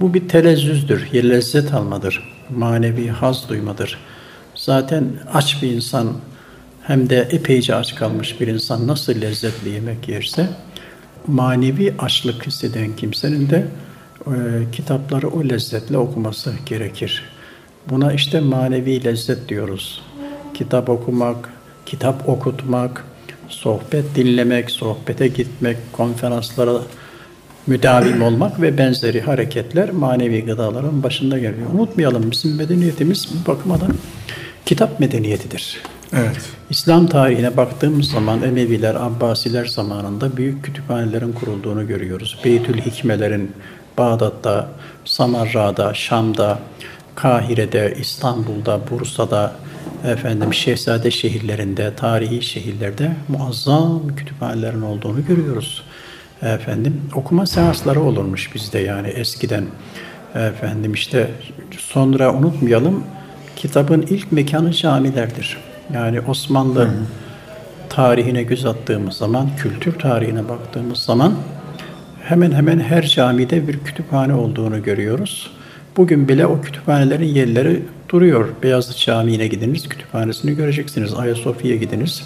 bu 0.00 0.14
bir 0.14 0.28
telezzüzdür, 0.28 1.08
lezzet 1.14 1.74
almadır, 1.74 2.36
manevi 2.56 3.08
haz 3.08 3.48
duymadır. 3.48 3.98
Zaten 4.54 5.04
aç 5.34 5.62
bir 5.62 5.70
insan 5.70 6.12
hem 6.82 7.10
de 7.10 7.28
epeyce 7.30 7.74
aç 7.74 7.94
kalmış 7.94 8.40
bir 8.40 8.46
insan 8.46 8.86
nasıl 8.86 9.20
lezzetli 9.20 9.68
yemek 9.68 10.08
yerse 10.08 10.48
manevi 11.26 11.94
açlık 11.98 12.46
hisseden 12.46 12.96
kimsenin 12.96 13.50
de 13.50 13.66
e, 14.26 14.32
kitapları 14.72 15.28
o 15.28 15.44
lezzetle 15.44 15.98
okuması 15.98 16.52
gerekir. 16.66 17.24
Buna 17.90 18.12
işte 18.12 18.40
manevi 18.40 19.04
lezzet 19.04 19.48
diyoruz. 19.48 20.02
Kitap 20.54 20.88
okumak, 20.88 21.48
kitap 21.86 22.28
okutmak, 22.28 23.04
sohbet 23.48 24.14
dinlemek, 24.14 24.70
sohbete 24.70 25.28
gitmek, 25.28 25.76
konferanslara 25.92 26.80
müdavim 27.66 28.22
olmak 28.22 28.62
ve 28.62 28.78
benzeri 28.78 29.20
hareketler 29.20 29.90
manevi 29.90 30.44
gıdaların 30.44 31.02
başında 31.02 31.38
geliyor. 31.38 31.70
Unutmayalım 31.74 32.30
bizim 32.30 32.56
medeniyetimiz 32.56 33.28
bu 33.34 33.52
bakımadan 33.52 33.94
kitap 34.66 35.00
medeniyetidir. 35.00 35.80
Evet. 36.12 36.40
İslam 36.70 37.06
tarihine 37.06 37.56
baktığımız 37.56 38.10
zaman 38.10 38.42
Emeviler, 38.42 38.94
Abbasiler 38.94 39.66
zamanında 39.66 40.36
büyük 40.36 40.64
kütüphanelerin 40.64 41.32
kurulduğunu 41.32 41.86
görüyoruz. 41.86 42.38
Beytül 42.44 42.80
Hikmelerin 42.80 43.52
Bağdat'ta, 43.98 44.68
Samarra'da, 45.04 45.94
Şam'da, 45.94 46.58
Kahire'de, 47.14 47.96
İstanbul'da, 48.00 48.80
Bursa'da, 48.90 49.52
efendim 50.04 50.54
Şehzade 50.54 51.10
şehirlerinde, 51.10 51.94
tarihi 51.96 52.42
şehirlerde 52.42 53.16
muazzam 53.28 54.16
kütüphanelerin 54.16 54.82
olduğunu 54.82 55.26
görüyoruz. 55.26 55.82
Efendim 56.42 57.02
okuma 57.14 57.46
seansları 57.46 58.00
olurmuş 58.00 58.54
bizde 58.54 58.78
yani 58.78 59.08
eskiden. 59.08 59.64
Efendim 60.34 60.92
işte 60.92 61.30
sonra 61.78 62.34
unutmayalım 62.34 63.04
kitabın 63.56 64.02
ilk 64.02 64.32
mekanı 64.32 64.72
camilerdir. 64.72 65.56
Yani 65.94 66.20
Osmanlı 66.20 66.84
Hı. 66.84 66.90
tarihine 67.88 68.42
göz 68.42 68.66
attığımız 68.66 69.14
zaman, 69.14 69.48
kültür 69.56 69.98
tarihine 69.98 70.48
baktığımız 70.48 70.98
zaman 70.98 71.34
hemen 72.22 72.52
hemen 72.52 72.80
her 72.80 73.06
camide 73.06 73.68
bir 73.68 73.78
kütüphane 73.78 74.34
olduğunu 74.34 74.82
görüyoruz. 74.82 75.50
Bugün 75.96 76.28
bile 76.28 76.46
o 76.46 76.60
kütüphanelerin 76.60 77.28
yerleri 77.28 77.82
duruyor. 78.08 78.48
Beyazıt 78.62 78.98
Camii'ne 78.98 79.46
gidiniz, 79.46 79.88
kütüphanesini 79.88 80.56
göreceksiniz. 80.56 81.14
Ayasofya'ya 81.14 81.76
gidiniz. 81.76 82.22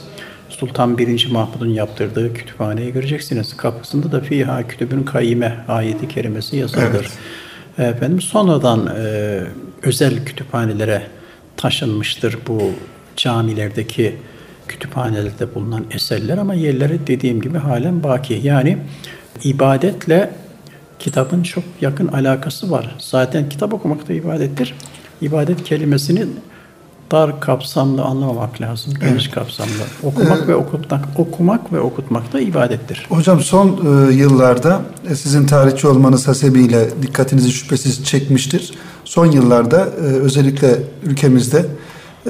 Sultan 0.50 0.99
1. 0.99 1.30
Mahmud'un 1.30 1.69
yaptırdığı 1.69 2.35
kütüphaneyi 2.35 2.92
göreceksiniz. 2.92 3.57
Kapısında 3.57 4.12
da 4.12 4.21
fiha 4.21 4.69
kütübün 4.69 5.02
kaime 5.02 5.64
ayeti 5.69 6.09
kerimesi 6.09 6.57
yazılıdır. 6.57 7.09
Evet. 7.78 7.97
Efendim 7.97 8.21
sonradan 8.21 8.87
e, 8.87 9.40
özel 9.83 10.25
kütüphanelere 10.25 11.02
taşınmıştır 11.57 12.38
bu 12.49 12.62
camilerdeki 13.16 14.16
kütüphanelerde 14.69 15.54
bulunan 15.54 15.85
eserler 15.90 16.38
ama 16.38 16.54
yerleri 16.54 17.07
dediğim 17.07 17.40
gibi 17.40 17.59
halen 17.59 18.02
baki. 18.02 18.40
Yani 18.42 18.78
ibadetle 19.45 20.30
kitabın 20.99 21.42
çok 21.42 21.64
yakın 21.80 22.09
alakası 22.09 22.71
var. 22.71 22.97
Zaten 22.99 23.49
kitap 23.49 23.75
okumak 23.75 24.09
da 24.09 24.12
ibadettir. 24.12 24.75
İbadet 25.23 25.64
kelimesini 25.64 26.26
dar 27.11 27.40
kapsamlı 27.40 28.02
anlamamak 28.02 28.61
lazım. 28.61 28.95
Geniş 29.00 29.25
evet. 29.26 29.35
kapsamlı. 29.35 29.73
Okumak 30.02 30.38
evet. 30.38 30.49
ve 30.49 30.55
okutmak, 30.55 31.05
okumak 31.17 31.73
ve 31.73 31.81
okutmak 31.81 32.33
da 32.33 32.40
ibadettir. 32.40 33.07
Hocam 33.09 33.40
son 33.40 33.69
e, 33.69 34.12
yıllarda 34.12 34.81
e, 35.11 35.14
sizin 35.14 35.47
tarihçi 35.47 35.87
olmanız 35.87 36.29
hasebiyle 36.29 36.88
dikkatinizi 37.02 37.50
şüphesiz 37.52 38.05
çekmiştir. 38.05 38.75
Son 39.05 39.26
yıllarda 39.26 39.81
e, 39.81 40.00
özellikle 40.00 40.79
ülkemizde 41.05 41.67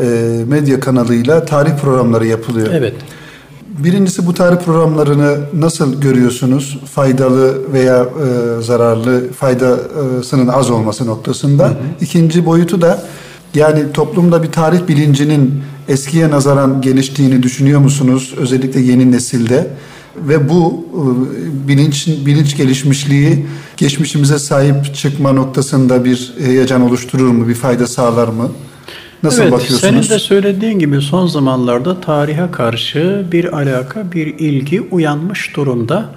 e, 0.00 0.06
medya 0.46 0.80
kanalıyla 0.80 1.44
tarih 1.44 1.76
programları 1.76 2.26
yapılıyor. 2.26 2.68
Evet. 2.72 2.94
Birincisi 3.78 4.26
bu 4.26 4.34
tarih 4.34 4.56
programlarını 4.56 5.38
nasıl 5.54 6.00
görüyorsunuz? 6.00 6.78
Faydalı 6.94 7.72
veya 7.72 8.02
e, 8.02 8.62
zararlı, 8.62 9.32
faydasının 9.32 10.48
az 10.48 10.70
olması 10.70 11.06
noktasında. 11.06 11.64
Hı 11.64 11.68
hı. 11.68 11.74
İkinci 12.00 12.46
boyutu 12.46 12.82
da 12.82 13.04
yani 13.54 13.92
toplumda 13.92 14.42
bir 14.42 14.52
tarih 14.52 14.88
bilincinin 14.88 15.62
eskiye 15.88 16.30
nazaran 16.30 16.80
geliştiğini 16.80 17.42
düşünüyor 17.42 17.80
musunuz? 17.80 18.34
Özellikle 18.36 18.80
yeni 18.80 19.12
nesilde. 19.12 19.70
Ve 20.16 20.48
bu 20.48 20.86
e, 20.94 21.68
bilinç 21.68 22.06
bilinç 22.06 22.56
gelişmişliği 22.56 23.46
geçmişimize 23.76 24.38
sahip 24.38 24.94
çıkma 24.94 25.32
noktasında 25.32 26.04
bir 26.04 26.32
heyecan 26.44 26.80
oluşturur 26.80 27.30
mu? 27.30 27.48
Bir 27.48 27.54
fayda 27.54 27.86
sağlar 27.86 28.28
mı? 28.28 28.48
Nasıl 29.22 29.42
evet, 29.42 29.52
bakıyorsunuz? 29.52 29.80
Senin 29.80 30.02
de 30.02 30.18
söylediğin 30.18 30.78
gibi 30.78 31.00
son 31.00 31.26
zamanlarda 31.26 32.00
tarihe 32.00 32.50
karşı 32.50 33.24
bir 33.32 33.52
alaka, 33.58 34.12
bir 34.12 34.26
ilgi 34.26 34.80
uyanmış 34.80 35.56
durumda. 35.56 36.14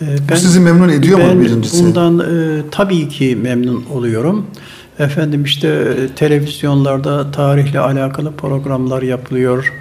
Ben, 0.00 0.18
Bu 0.30 0.36
sizi 0.36 0.60
memnun 0.60 0.88
ediyor 0.88 1.18
ben 1.18 1.36
mu 1.36 1.44
birincisi? 1.44 1.84
Bundan 1.84 2.18
e, 2.18 2.62
tabii 2.70 3.08
ki 3.08 3.38
memnun 3.42 3.84
oluyorum. 3.94 4.46
Efendim 4.98 5.44
işte 5.44 5.68
e, 5.68 6.14
televizyonlarda 6.14 7.30
tarihle 7.30 7.78
alakalı 7.78 8.32
programlar 8.32 9.02
yapılıyor. 9.02 9.72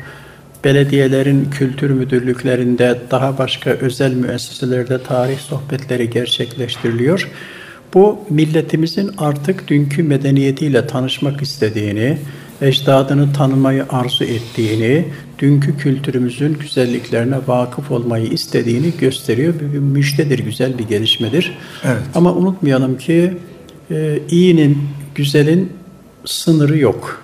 Belediyelerin 0.64 1.50
kültür 1.52 1.90
müdürlüklerinde 1.90 3.00
daha 3.12 3.38
başka 3.38 3.70
özel 3.70 4.14
müesseselerde 4.14 5.04
tarih 5.04 5.40
sohbetleri 5.40 6.10
gerçekleştiriliyor. 6.10 7.30
Bu 7.94 8.20
milletimizin 8.30 9.12
artık 9.18 9.68
dünkü 9.68 10.04
medeniyetiyle 10.04 10.88
tanışmak 10.88 11.42
istediğini, 11.42 12.18
ecdadını 12.62 13.34
tanımayı 13.34 13.86
arzu 13.90 14.24
ettiğini, 14.24 15.06
dünkü 15.40 15.78
kültürümüzün 15.78 16.54
güzelliklerine 16.54 17.38
vakıf 17.48 17.92
olmayı 17.92 18.26
istediğini 18.26 18.92
gösteriyor. 19.00 19.54
Bir 19.74 19.80
müjdedir, 19.80 20.40
güzel 20.40 20.78
bir 20.78 20.88
gelişmedir. 20.88 21.58
Evet. 21.84 22.02
Ama 22.16 22.34
unutmayalım 22.34 22.98
ki 22.98 23.34
e, 23.92 24.20
iyinin, 24.30 24.78
güzelin 25.16 25.74
sınırı 26.26 26.78
yok. 26.78 27.22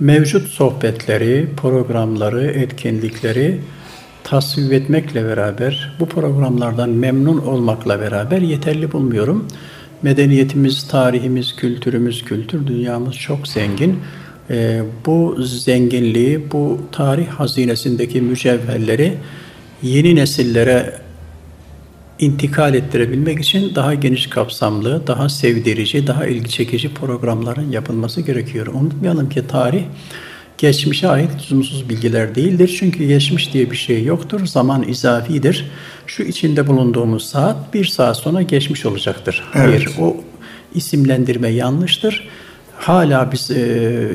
Mevcut 0.00 0.48
sohbetleri, 0.48 1.48
programları, 1.56 2.46
etkinlikleri 2.46 3.60
tasvip 4.24 4.72
etmekle 4.72 5.24
beraber, 5.24 5.96
bu 6.00 6.06
programlardan 6.06 6.90
memnun 6.90 7.38
olmakla 7.38 8.00
beraber 8.00 8.38
yeterli 8.40 8.92
bulmuyorum. 8.92 9.48
Medeniyetimiz, 10.02 10.88
tarihimiz, 10.88 11.56
kültürümüz, 11.56 12.24
kültür 12.24 12.66
dünyamız 12.66 13.14
çok 13.14 13.48
zengin. 13.48 13.98
Ee, 14.50 14.82
bu 15.06 15.42
zenginliği, 15.42 16.52
bu 16.52 16.80
tarih 16.92 17.26
hazinesindeki 17.26 18.20
mücevherleri 18.20 19.14
yeni 19.82 20.16
nesillere 20.16 21.07
intikal 22.18 22.74
ettirebilmek 22.74 23.40
için 23.40 23.74
daha 23.74 23.94
geniş 23.94 24.26
kapsamlı, 24.26 25.06
daha 25.06 25.28
sevdirici, 25.28 26.06
daha 26.06 26.26
ilgi 26.26 26.50
çekici 26.50 26.94
programların 26.94 27.70
yapılması 27.70 28.20
gerekiyor. 28.20 28.66
Unutmayalım 28.66 29.28
ki 29.28 29.46
tarih 29.46 29.82
geçmişe 30.58 31.08
ait 31.08 31.30
lüzumsuz 31.38 31.88
bilgiler 31.88 32.34
değildir. 32.34 32.76
Çünkü 32.78 33.06
geçmiş 33.06 33.52
diye 33.52 33.70
bir 33.70 33.76
şey 33.76 34.04
yoktur. 34.04 34.46
Zaman 34.46 34.88
izafidir. 34.88 35.70
Şu 36.06 36.22
içinde 36.22 36.66
bulunduğumuz 36.66 37.26
saat 37.26 37.74
bir 37.74 37.84
saat 37.84 38.16
sonra 38.16 38.42
geçmiş 38.42 38.86
olacaktır. 38.86 39.44
Evet. 39.54 39.66
Hayır, 39.68 39.90
o 40.00 40.16
isimlendirme 40.74 41.48
yanlıştır. 41.48 42.28
Hala 42.78 43.32
biz 43.32 43.50
e, 43.50 44.08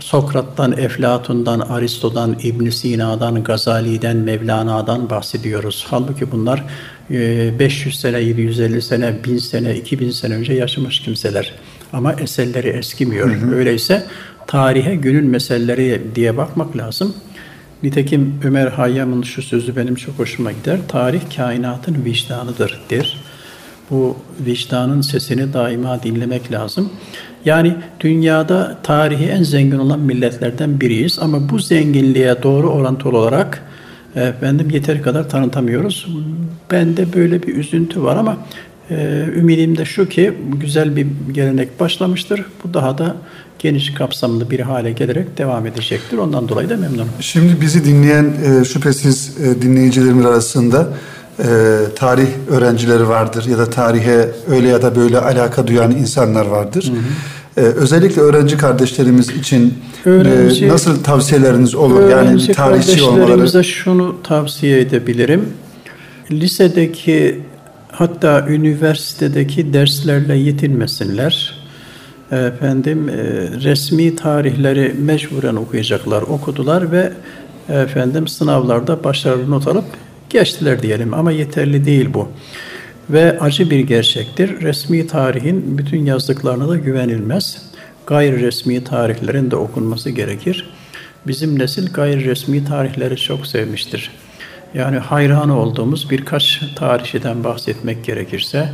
Sokrat'tan, 0.00 0.72
Eflatun'dan, 0.72 1.60
Aristo'dan, 1.60 2.36
İbn 2.42 2.68
Sina'dan, 2.68 3.44
Gazali'den, 3.44 4.16
Mevlana'dan 4.16 5.10
bahsediyoruz. 5.10 5.86
Halbuki 5.90 6.32
bunlar 6.32 6.64
500 7.10 7.94
e, 7.94 7.98
sene, 7.98 8.20
750 8.20 8.82
sene, 8.82 9.24
1000 9.24 9.38
sene, 9.38 9.76
2000 9.76 10.10
sene 10.10 10.34
önce 10.34 10.52
yaşamış 10.52 11.00
kimseler. 11.00 11.54
Ama 11.92 12.12
eserleri 12.12 12.68
eskimiyor. 12.68 13.30
Hı 13.30 13.46
hı. 13.46 13.54
Öyleyse 13.54 14.06
tarihe 14.46 14.94
günün 14.94 15.26
meseleleri 15.26 16.02
diye 16.14 16.36
bakmak 16.36 16.76
lazım. 16.76 17.14
Nitekim 17.82 18.40
Ömer 18.44 18.66
Hayyam'ın 18.66 19.22
şu 19.22 19.42
sözü 19.42 19.76
benim 19.76 19.94
çok 19.94 20.18
hoşuma 20.18 20.52
gider. 20.52 20.78
Tarih 20.88 21.20
kainatın 21.36 22.04
vicdanıdır 22.04 22.80
der. 22.90 23.27
Bu 23.90 24.16
vicdanın 24.46 25.00
sesini 25.00 25.52
daima 25.52 26.02
dinlemek 26.02 26.52
lazım. 26.52 26.90
Yani 27.44 27.76
dünyada 28.00 28.78
tarihi 28.82 29.24
en 29.24 29.42
zengin 29.42 29.78
olan 29.78 30.00
milletlerden 30.00 30.80
biriyiz 30.80 31.18
ama 31.18 31.48
bu 31.48 31.58
zenginliğe 31.58 32.42
doğru 32.42 32.70
orantılı 32.70 33.18
olarak 33.18 33.62
efendim 34.16 34.70
yeteri 34.70 35.02
kadar 35.02 35.28
tanıtamıyoruz. 35.28 36.06
Bende 36.70 37.12
böyle 37.12 37.42
bir 37.42 37.56
üzüntü 37.56 38.02
var 38.02 38.16
ama 38.16 38.36
e, 38.90 39.24
ümidim 39.36 39.78
de 39.78 39.84
şu 39.84 40.08
ki 40.08 40.34
güzel 40.60 40.96
bir 40.96 41.06
gelenek 41.32 41.80
başlamıştır. 41.80 42.44
Bu 42.64 42.74
daha 42.74 42.98
da 42.98 43.16
geniş 43.58 43.94
kapsamlı 43.94 44.50
bir 44.50 44.60
hale 44.60 44.92
gelerek 44.92 45.38
devam 45.38 45.66
edecektir. 45.66 46.18
Ondan 46.18 46.48
dolayı 46.48 46.70
da 46.70 46.76
memnunum. 46.76 47.08
Şimdi 47.20 47.60
bizi 47.60 47.84
dinleyen 47.84 48.24
e, 48.24 48.64
şüphesiz 48.64 49.36
e, 49.40 49.62
dinleyicilerimiz 49.62 50.26
arasında 50.26 50.88
e, 51.38 51.46
tarih 51.96 52.28
öğrencileri 52.50 53.08
vardır 53.08 53.44
ya 53.44 53.58
da 53.58 53.70
tarihe 53.70 54.28
öyle 54.50 54.68
ya 54.68 54.82
da 54.82 54.96
böyle 54.96 55.18
alaka 55.18 55.66
duyan 55.66 55.90
insanlar 55.90 56.46
vardır. 56.46 56.84
Hı 56.84 56.92
hı. 56.92 57.02
Ee, 57.58 57.60
özellikle 57.60 58.22
öğrenci 58.22 58.56
kardeşlerimiz 58.56 59.30
için 59.30 59.74
e, 60.06 60.08
öğrenci, 60.08 60.66
e, 60.66 60.68
nasıl 60.68 61.02
tavsiyeleriniz 61.02 61.74
olur? 61.74 62.10
Yani 62.10 62.52
tarihçi 62.52 63.02
olmaları. 63.02 63.64
şunu 63.64 64.16
tavsiye 64.22 64.80
edebilirim. 64.80 65.48
Lisedeki 66.30 67.40
hatta 67.92 68.46
üniversitedeki 68.48 69.72
derslerle 69.72 70.36
yetinmesinler. 70.36 71.58
Efendim 72.32 73.08
e, 73.08 73.14
resmi 73.64 74.16
tarihleri 74.16 74.94
mecburen 74.98 75.56
okuyacaklar, 75.56 76.22
okudular 76.22 76.92
ve 76.92 77.12
efendim 77.68 78.28
sınavlarda 78.28 79.04
başarılı 79.04 79.50
not 79.50 79.68
alıp 79.68 79.84
geçtiler 80.30 80.82
diyelim 80.82 81.14
ama 81.14 81.32
yeterli 81.32 81.84
değil 81.84 82.14
bu. 82.14 82.28
Ve 83.10 83.40
acı 83.40 83.70
bir 83.70 83.80
gerçektir. 83.80 84.60
Resmi 84.60 85.06
tarihin 85.06 85.78
bütün 85.78 86.06
yazdıklarına 86.06 86.68
da 86.68 86.76
güvenilmez. 86.76 87.62
Gayri 88.06 88.42
resmi 88.42 88.84
tarihlerin 88.84 89.50
de 89.50 89.56
okunması 89.56 90.10
gerekir. 90.10 90.70
Bizim 91.26 91.58
nesil 91.58 91.92
gayri 91.92 92.24
resmi 92.24 92.64
tarihleri 92.64 93.16
çok 93.16 93.46
sevmiştir. 93.46 94.10
Yani 94.74 94.98
hayran 94.98 95.50
olduğumuz 95.50 96.10
birkaç 96.10 96.60
tarihçiden 96.76 97.44
bahsetmek 97.44 98.04
gerekirse, 98.04 98.68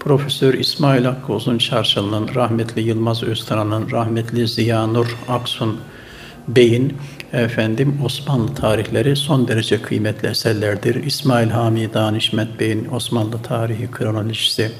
Profesör 0.00 0.54
İsmail 0.54 1.04
Hakkı 1.04 1.32
Uzun 1.32 1.58
Çarşılı'nın, 1.58 2.34
rahmetli 2.34 2.82
Yılmaz 2.82 3.22
Öztan'ın, 3.22 3.90
rahmetli 3.90 4.48
Ziya 4.48 4.86
Nur 4.86 5.16
Aksun 5.28 5.76
Bey'in 6.48 6.96
efendim 7.32 8.00
Osmanlı 8.04 8.54
tarihleri 8.54 9.16
son 9.16 9.48
derece 9.48 9.82
kıymetli 9.82 10.28
eserlerdir. 10.28 11.04
İsmail 11.04 11.48
Hami 11.50 11.94
Danişmet 11.94 12.60
Bey'in 12.60 12.88
Osmanlı 12.92 13.42
tarihi 13.42 13.90
kronolojisi, 13.90 14.70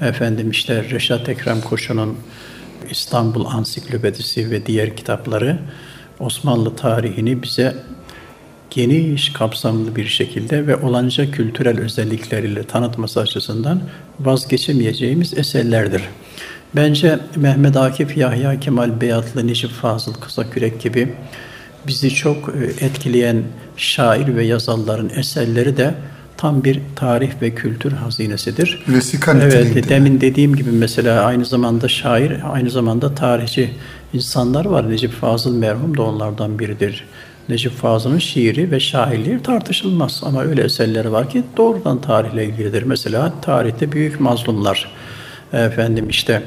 efendim 0.00 0.50
işte 0.50 0.90
Reşat 0.90 1.28
Ekrem 1.28 1.60
Koçu'nun 1.60 2.18
İstanbul 2.90 3.44
Ansiklopedisi 3.44 4.50
ve 4.50 4.66
diğer 4.66 4.96
kitapları 4.96 5.58
Osmanlı 6.20 6.76
tarihini 6.76 7.42
bize 7.42 7.76
geniş 8.70 9.32
kapsamlı 9.32 9.96
bir 9.96 10.06
şekilde 10.06 10.66
ve 10.66 10.76
olanca 10.76 11.30
kültürel 11.30 11.80
özellikleriyle 11.80 12.62
tanıtması 12.62 13.20
açısından 13.20 13.80
vazgeçemeyeceğimiz 14.20 15.38
eserlerdir. 15.38 16.02
Bence 16.76 17.18
Mehmet 17.36 17.76
Akif 17.76 18.16
Yahya 18.16 18.60
Kemal 18.60 19.00
Beyatlı, 19.00 19.46
Necip 19.46 19.70
Fazıl 19.70 20.14
Kısakürek 20.14 20.80
gibi 20.80 21.14
bizi 21.86 22.14
çok 22.14 22.48
e, 22.48 22.84
etkileyen 22.84 23.42
şair 23.76 24.36
ve 24.36 24.44
yazarların 24.44 25.10
eserleri 25.16 25.76
de 25.76 25.94
tam 26.36 26.64
bir 26.64 26.80
tarih 26.96 27.30
ve 27.42 27.54
kültür 27.54 27.92
hazinesidir. 27.92 28.84
Vesika 28.88 29.32
Evet, 29.42 29.88
demin 29.88 30.20
dediğim 30.20 30.56
gibi 30.56 30.70
mesela 30.70 31.24
aynı 31.24 31.44
zamanda 31.44 31.88
şair, 31.88 32.32
aynı 32.52 32.70
zamanda 32.70 33.14
tarihçi 33.14 33.70
insanlar 34.12 34.64
var. 34.64 34.90
Necip 34.90 35.12
Fazıl 35.12 35.56
merhum 35.56 35.96
da 35.96 36.02
onlardan 36.02 36.58
biridir. 36.58 37.04
Necip 37.48 37.72
Fazıl'ın 37.72 38.18
şiiri 38.18 38.70
ve 38.70 38.80
şairliği 38.80 39.42
tartışılmaz 39.42 40.22
ama 40.24 40.44
öyle 40.44 40.62
eserleri 40.62 41.12
var 41.12 41.30
ki 41.30 41.42
doğrudan 41.56 42.00
tarihle 42.00 42.44
ilgilidir. 42.44 42.82
Mesela 42.82 43.32
tarihte 43.42 43.92
büyük 43.92 44.20
mazlumlar, 44.20 44.90
efendim 45.52 46.08
işte 46.08 46.32
e, 46.32 46.42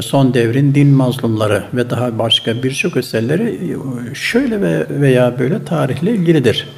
son 0.00 0.34
devrin 0.34 0.74
din 0.74 0.88
mazlumları 0.88 1.64
ve 1.74 1.90
daha 1.90 2.18
başka 2.18 2.62
birçok 2.62 2.96
eserleri 2.96 3.74
e, 4.10 4.14
şöyle 4.14 4.60
veya 5.00 5.38
böyle 5.38 5.64
tarihle 5.64 6.10
ilgilidir. 6.10 6.68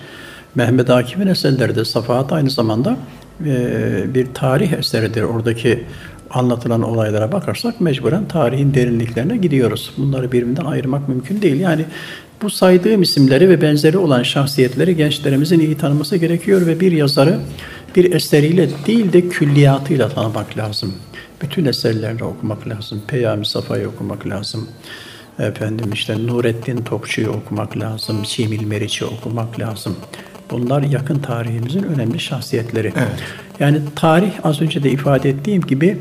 Mehmet 0.54 0.90
Akif'in 0.90 1.26
eserleri 1.26 1.76
de 1.76 1.84
Safahat 1.84 2.32
aynı 2.32 2.50
zamanda 2.50 2.96
e, 3.46 4.14
bir 4.14 4.26
tarih 4.34 4.72
eseridir. 4.72 5.22
Oradaki 5.22 5.84
anlatılan 6.30 6.82
olaylara 6.82 7.32
bakarsak 7.32 7.80
mecburen 7.80 8.28
tarihin 8.28 8.74
derinliklerine 8.74 9.36
gidiyoruz. 9.36 9.92
Bunları 9.96 10.32
birbirinden 10.32 10.64
ayırmak 10.64 11.08
mümkün 11.08 11.42
değil. 11.42 11.60
Yani 11.60 11.84
bu 12.42 12.50
saydığım 12.50 13.02
isimleri 13.02 13.48
ve 13.48 13.62
benzeri 13.62 13.98
olan 13.98 14.22
şahsiyetleri 14.22 14.96
gençlerimizin 14.96 15.60
iyi 15.60 15.76
tanıması 15.76 16.16
gerekiyor 16.16 16.66
ve 16.66 16.80
bir 16.80 16.92
yazarı 16.92 17.38
bir 17.96 18.12
eseriyle 18.12 18.68
değil 18.86 19.12
de 19.12 19.28
külliyatıyla 19.28 20.08
tanımak 20.08 20.58
lazım 20.58 20.94
bütün 21.42 21.64
eserlerini 21.64 22.24
okumak 22.24 22.68
lazım. 22.68 23.02
Peyami 23.06 23.46
Safa'yı 23.46 23.88
okumak 23.88 24.26
lazım. 24.26 24.68
Efendim 25.38 25.92
işte 25.92 26.26
Nurettin 26.26 26.76
Topçu'yu 26.84 27.28
okumak 27.28 27.78
lazım. 27.78 28.22
Çimil 28.22 28.64
Meriç'i 28.64 29.04
okumak 29.04 29.60
lazım. 29.60 29.96
Bunlar 30.50 30.82
yakın 30.82 31.18
tarihimizin 31.18 31.82
önemli 31.82 32.20
şahsiyetleri. 32.20 32.92
Evet. 32.96 33.22
Yani 33.60 33.80
tarih 33.96 34.30
az 34.42 34.62
önce 34.62 34.82
de 34.82 34.90
ifade 34.90 35.28
ettiğim 35.28 35.62
gibi 35.62 35.98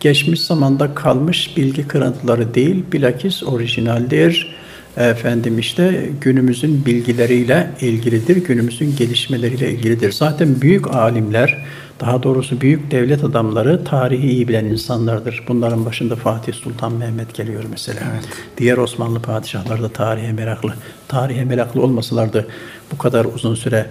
geçmiş 0.00 0.40
zamanda 0.40 0.94
kalmış 0.94 1.56
bilgi 1.56 1.88
kırıntıları 1.88 2.54
değil, 2.54 2.84
bilakis 2.92 3.42
orijinaldir. 3.42 4.56
Efendim 4.96 5.58
işte 5.58 6.10
günümüzün 6.20 6.86
bilgileriyle 6.86 7.70
ilgilidir, 7.80 8.36
günümüzün 8.36 8.96
gelişmeleriyle 8.96 9.70
ilgilidir. 9.72 10.12
Zaten 10.12 10.60
büyük 10.60 10.94
alimler, 10.94 11.64
daha 12.02 12.22
doğrusu 12.22 12.60
büyük 12.60 12.90
devlet 12.90 13.24
adamları 13.24 13.84
tarihi 13.84 14.30
iyi 14.30 14.48
bilen 14.48 14.64
insanlardır. 14.64 15.44
Bunların 15.48 15.84
başında 15.84 16.16
Fatih 16.16 16.52
Sultan 16.52 16.92
Mehmet 16.92 17.34
geliyor 17.34 17.64
mesela. 17.70 18.00
Evet. 18.12 18.28
Diğer 18.58 18.76
Osmanlı 18.76 19.22
padişahları 19.22 19.82
da 19.82 19.88
tarihe 19.88 20.32
meraklı. 20.32 20.74
Tarihe 21.08 21.44
meraklı 21.44 21.82
olmasalardı 21.82 22.46
bu 22.92 22.98
kadar 22.98 23.24
uzun 23.24 23.54
süre 23.54 23.86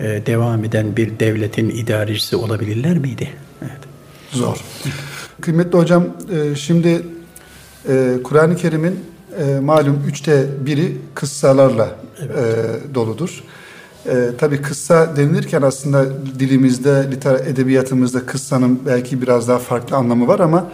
e, 0.00 0.04
devam 0.26 0.64
eden 0.64 0.96
bir 0.96 1.18
devletin 1.18 1.70
idarecisi 1.70 2.36
olabilirler 2.36 2.98
miydi? 2.98 3.30
Evet. 3.62 3.80
Zor. 4.30 4.56
Kıymetli 5.40 5.78
hocam, 5.78 6.06
e, 6.32 6.54
şimdi 6.54 7.02
e, 7.88 8.16
Kur'an-ı 8.24 8.56
Kerim'in 8.56 9.04
e, 9.38 9.60
malum 9.60 10.02
üçte 10.08 10.46
biri 10.66 10.96
kıssalarla 11.14 11.96
evet. 12.20 12.36
e, 12.36 12.94
doludur. 12.94 13.42
E, 14.08 14.36
tabii 14.38 14.62
kıssa 14.62 15.16
denilirken 15.16 15.62
aslında 15.62 16.04
dilimizde, 16.38 17.10
liter 17.10 17.34
edebiyatımızda 17.34 18.26
kıssanın 18.26 18.80
belki 18.86 19.22
biraz 19.22 19.48
daha 19.48 19.58
farklı 19.58 19.96
anlamı 19.96 20.28
var 20.28 20.40
ama 20.40 20.66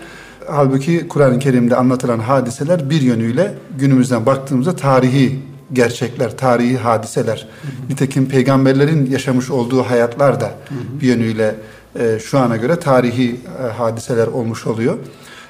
halbuki 0.49 1.09
Kur'an-ı 1.09 1.39
Kerim'de 1.39 1.77
anlatılan 1.77 2.19
hadiseler 2.19 2.91
bir 2.91 3.01
yönüyle 3.01 3.55
günümüzden 3.79 4.27
baktığımızda 4.27 4.77
tarihi 4.77 5.39
gerçekler, 5.73 6.37
tarihi 6.37 6.77
hadiseler. 6.77 7.49
Hı 7.63 7.69
hı. 7.69 7.93
Nitekim 7.93 8.29
peygamberlerin 8.29 9.11
yaşamış 9.11 9.51
olduğu 9.51 9.83
hayatlar 9.83 10.41
da 10.41 10.47
hı 10.47 10.75
hı. 10.75 11.01
bir 11.01 11.07
yönüyle 11.07 11.55
e, 11.99 12.19
şu 12.19 12.39
ana 12.39 12.57
göre 12.57 12.77
tarihi 12.77 13.37
e, 13.63 13.73
hadiseler 13.73 14.27
olmuş 14.27 14.67
oluyor. 14.67 14.99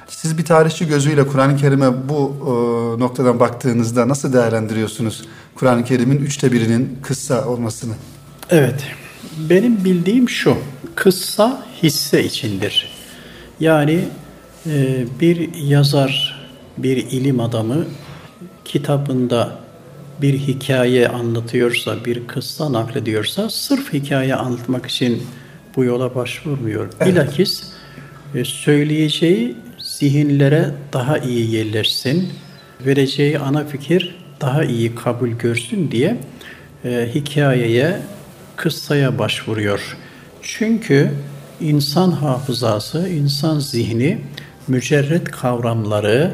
Siz 0.07 0.37
bir 0.37 0.45
tarihçi 0.45 0.87
gözüyle 0.87 1.27
Kur'an-ı 1.27 1.57
Kerim'e 1.57 2.09
bu 2.09 2.35
e, 2.41 2.99
noktadan 2.99 3.39
baktığınızda 3.39 4.07
nasıl 4.07 4.33
değerlendiriyorsunuz 4.33 5.21
Kur'an-ı 5.55 5.83
Kerim'in 5.85 6.17
üçte 6.17 6.51
birinin 6.51 6.99
kıssa 7.01 7.47
olmasını? 7.47 7.93
Evet, 8.49 8.83
benim 9.49 9.85
bildiğim 9.85 10.29
şu, 10.29 10.57
kıssa 10.95 11.65
hisse 11.83 12.23
içindir. 12.23 12.89
Yani 13.59 14.05
e, 14.65 15.05
bir 15.19 15.53
yazar, 15.55 16.43
bir 16.77 16.97
ilim 16.97 17.39
adamı 17.39 17.85
kitabında 18.65 19.59
bir 20.21 20.33
hikaye 20.33 21.07
anlatıyorsa, 21.07 22.05
bir 22.05 22.27
kıssa 22.27 22.73
naklediyorsa 22.73 23.49
sırf 23.49 23.93
hikaye 23.93 24.35
anlatmak 24.35 24.85
için 24.85 25.23
bu 25.75 25.83
yola 25.83 26.15
başvurmuyor. 26.15 26.89
Evet. 26.99 27.13
Bilakis 27.13 27.63
e, 28.35 28.45
söyleyeceği 28.45 29.55
zihinlere 30.03 30.71
daha 30.93 31.17
iyi 31.17 31.55
yerleşsin, 31.55 32.29
vereceği 32.85 33.39
ana 33.39 33.65
fikir 33.65 34.15
daha 34.41 34.63
iyi 34.63 34.95
kabul 34.95 35.29
görsün 35.29 35.91
diye 35.91 36.17
e, 36.85 37.09
hikayeye, 37.15 37.99
kıssaya 38.55 39.19
başvuruyor. 39.19 39.97
Çünkü 40.41 41.11
insan 41.61 42.11
hafızası, 42.11 43.09
insan 43.09 43.59
zihni 43.59 44.17
mücerret 44.67 45.31
kavramları, 45.31 46.31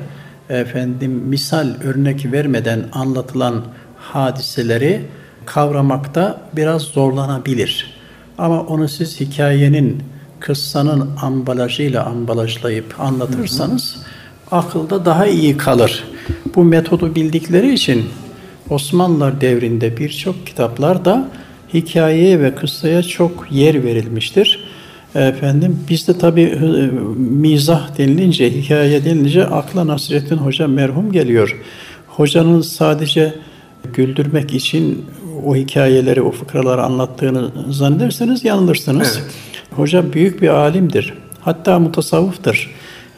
efendim 0.50 1.12
misal 1.12 1.76
örnek 1.84 2.32
vermeden 2.32 2.86
anlatılan 2.92 3.66
hadiseleri 3.98 5.02
kavramakta 5.46 6.42
biraz 6.56 6.82
zorlanabilir. 6.82 7.94
Ama 8.38 8.62
onu 8.62 8.90
siz 8.90 9.20
hikayenin, 9.20 10.04
kıssanın 10.40 11.10
ambalajıyla 11.22 12.06
ambalajlayıp 12.06 13.00
anlatırsanız 13.00 13.96
hı 13.96 14.56
hı. 14.56 14.60
akılda 14.60 15.06
daha 15.06 15.28
iyi 15.28 15.58
kalır. 15.58 16.04
Bu 16.56 16.64
metodu 16.64 17.16
bildikleri 17.16 17.74
için 17.74 18.06
Osmanlılar 18.70 19.42
devrinde 19.42 19.98
birçok 19.98 20.48
kitaplarda 20.48 21.28
hikayeye 21.74 22.40
ve 22.40 22.56
kıssaya 22.56 23.04
çok 23.04 23.48
yer 23.52 23.84
verilmiştir. 23.84 24.64
Efendim 25.16 25.80
bizde 25.90 26.18
tabi 26.18 26.42
e, 26.42 26.60
mizah 27.18 27.98
denilince, 27.98 28.52
hikaye 28.52 29.06
denilince 29.06 29.46
akla 29.46 29.88
Nasrettin 29.88 30.38
Hoca 30.38 30.68
merhum 30.68 31.12
geliyor. 31.12 31.62
Hocanın 32.08 32.62
sadece 32.62 33.36
güldürmek 33.94 34.54
için 34.54 35.06
o 35.46 35.56
hikayeleri, 35.56 36.22
o 36.22 36.32
fıkraları 36.32 36.84
anlattığını 36.84 37.52
zannederseniz 37.70 38.46
yanılırsınız. 38.46 39.20
Evet. 39.22 39.32
Hoca 39.80 40.14
büyük 40.14 40.42
bir 40.42 40.48
alimdir. 40.48 41.14
Hatta 41.40 41.80
mutasavvıftır. 41.80 42.72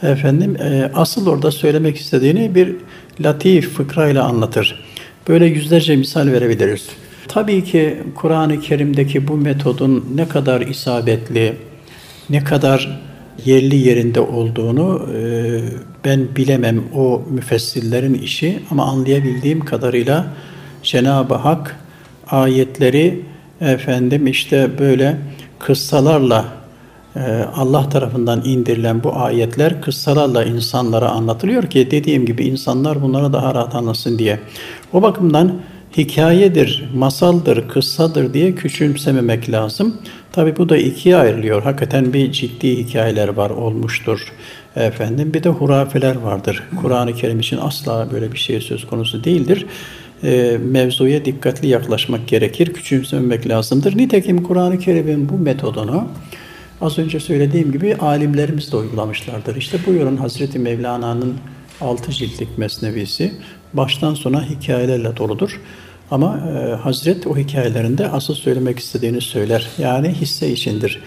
Efendim 0.03 0.55
e, 0.55 0.91
asıl 0.95 1.27
orada 1.27 1.51
söylemek 1.51 1.97
istediğini 1.97 2.55
bir 2.55 2.75
latif 3.19 3.69
fıkrayla 3.69 4.23
anlatır. 4.23 4.83
Böyle 5.27 5.45
yüzlerce 5.45 5.95
misal 5.95 6.27
verebiliriz. 6.27 6.89
Tabii 7.27 7.63
ki 7.63 7.97
Kur'an-ı 8.15 8.59
Kerim'deki 8.59 9.27
bu 9.27 9.37
metodun 9.37 10.05
ne 10.15 10.27
kadar 10.27 10.61
isabetli, 10.61 11.53
ne 12.29 12.43
kadar 12.43 13.01
yerli 13.45 13.75
yerinde 13.75 14.19
olduğunu 14.19 15.09
e, 15.17 15.21
ben 16.05 16.35
bilemem 16.35 16.83
o 16.95 17.21
müfessirlerin 17.29 18.13
işi 18.13 18.59
ama 18.71 18.85
anlayabildiğim 18.85 19.65
kadarıyla 19.65 20.27
Cenab-ı 20.83 21.35
Hak 21.35 21.79
ayetleri 22.27 23.21
efendim 23.61 24.27
işte 24.27 24.69
böyle 24.79 25.17
kıssalarla 25.65 26.45
e, 27.15 27.19
Allah 27.55 27.89
tarafından 27.89 28.41
indirilen 28.45 29.03
bu 29.03 29.15
ayetler 29.15 29.81
kıssalarla 29.81 30.43
insanlara 30.43 31.09
anlatılıyor 31.09 31.63
ki 31.63 31.91
dediğim 31.91 32.25
gibi 32.25 32.43
insanlar 32.43 33.01
bunları 33.01 33.33
daha 33.33 33.55
rahat 33.55 33.75
anlasın 33.75 34.19
diye. 34.19 34.39
O 34.93 35.01
bakımdan 35.01 35.53
hikayedir, 35.97 36.89
masaldır, 36.95 37.67
kıssadır 37.67 38.33
diye 38.33 38.55
küçümsememek 38.55 39.51
lazım. 39.51 39.97
Tabi 40.31 40.57
bu 40.57 40.69
da 40.69 40.77
ikiye 40.77 41.15
ayrılıyor. 41.15 41.63
Hakikaten 41.63 42.13
bir 42.13 42.31
ciddi 42.31 42.77
hikayeler 42.77 43.27
var, 43.27 43.49
olmuştur. 43.49 44.33
Efendim 44.75 45.33
bir 45.33 45.43
de 45.43 45.49
hurafeler 45.49 46.15
vardır. 46.15 46.63
Kur'an-ı 46.81 47.15
Kerim 47.15 47.39
için 47.39 47.57
asla 47.57 48.07
böyle 48.11 48.31
bir 48.31 48.37
şey 48.37 48.61
söz 48.61 48.87
konusu 48.87 49.23
değildir. 49.23 49.65
E, 50.23 50.57
mevzuya 50.71 51.25
dikkatli 51.25 51.67
yaklaşmak 51.67 52.27
gerekir, 52.27 52.73
küçümsememek 52.73 53.47
lazımdır. 53.47 53.97
Nitekim 53.97 54.43
Kur'an-ı 54.43 54.79
Kerim'in 54.79 55.29
bu 55.29 55.37
metodunu 55.37 56.07
az 56.81 56.99
önce 56.99 57.19
söylediğim 57.19 57.71
gibi 57.71 57.95
alimlerimiz 57.95 58.71
de 58.71 58.75
uygulamışlardır. 58.77 59.55
İşte 59.55 59.77
buyurun 59.87 60.17
Hazreti 60.17 60.59
Mevlana'nın 60.59 61.35
altı 61.81 62.11
ciltlik 62.11 62.57
mesnevisi 62.57 63.33
baştan 63.73 64.13
sona 64.13 64.49
hikayelerle 64.49 65.17
doludur. 65.17 65.59
Ama 66.11 66.37
e, 66.37 66.75
Hazret 66.75 67.27
o 67.27 67.37
hikayelerinde 67.37 68.09
asıl 68.09 68.33
söylemek 68.33 68.79
istediğini 68.79 69.21
söyler. 69.21 69.67
Yani 69.77 70.09
hisse 70.09 70.51
içindir. 70.51 71.01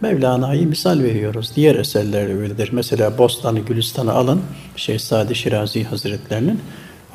Mevlana'yı 0.00 0.66
misal 0.66 1.02
veriyoruz. 1.02 1.52
Diğer 1.56 1.74
eserler 1.74 2.40
öyledir. 2.40 2.68
Mesela 2.72 3.18
Bostanı 3.18 3.60
Gülistan'ı 3.60 4.12
alın. 4.12 4.40
Şehzade 4.76 5.34
Şirazi 5.34 5.84
Hazretlerinin. 5.84 6.60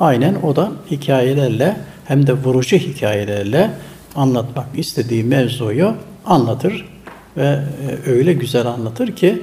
Aynen 0.00 0.34
o 0.42 0.56
da 0.56 0.72
hikayelerle 0.90 1.76
hem 2.04 2.26
de 2.26 2.32
vurucu 2.32 2.76
hikayelerle 2.76 3.70
anlatmak 4.14 4.66
istediği 4.74 5.24
mevzuyu 5.24 5.94
anlatır 6.26 6.88
ve 7.36 7.62
e, 8.06 8.10
öyle 8.10 8.32
güzel 8.32 8.66
anlatır 8.66 9.16
ki 9.16 9.42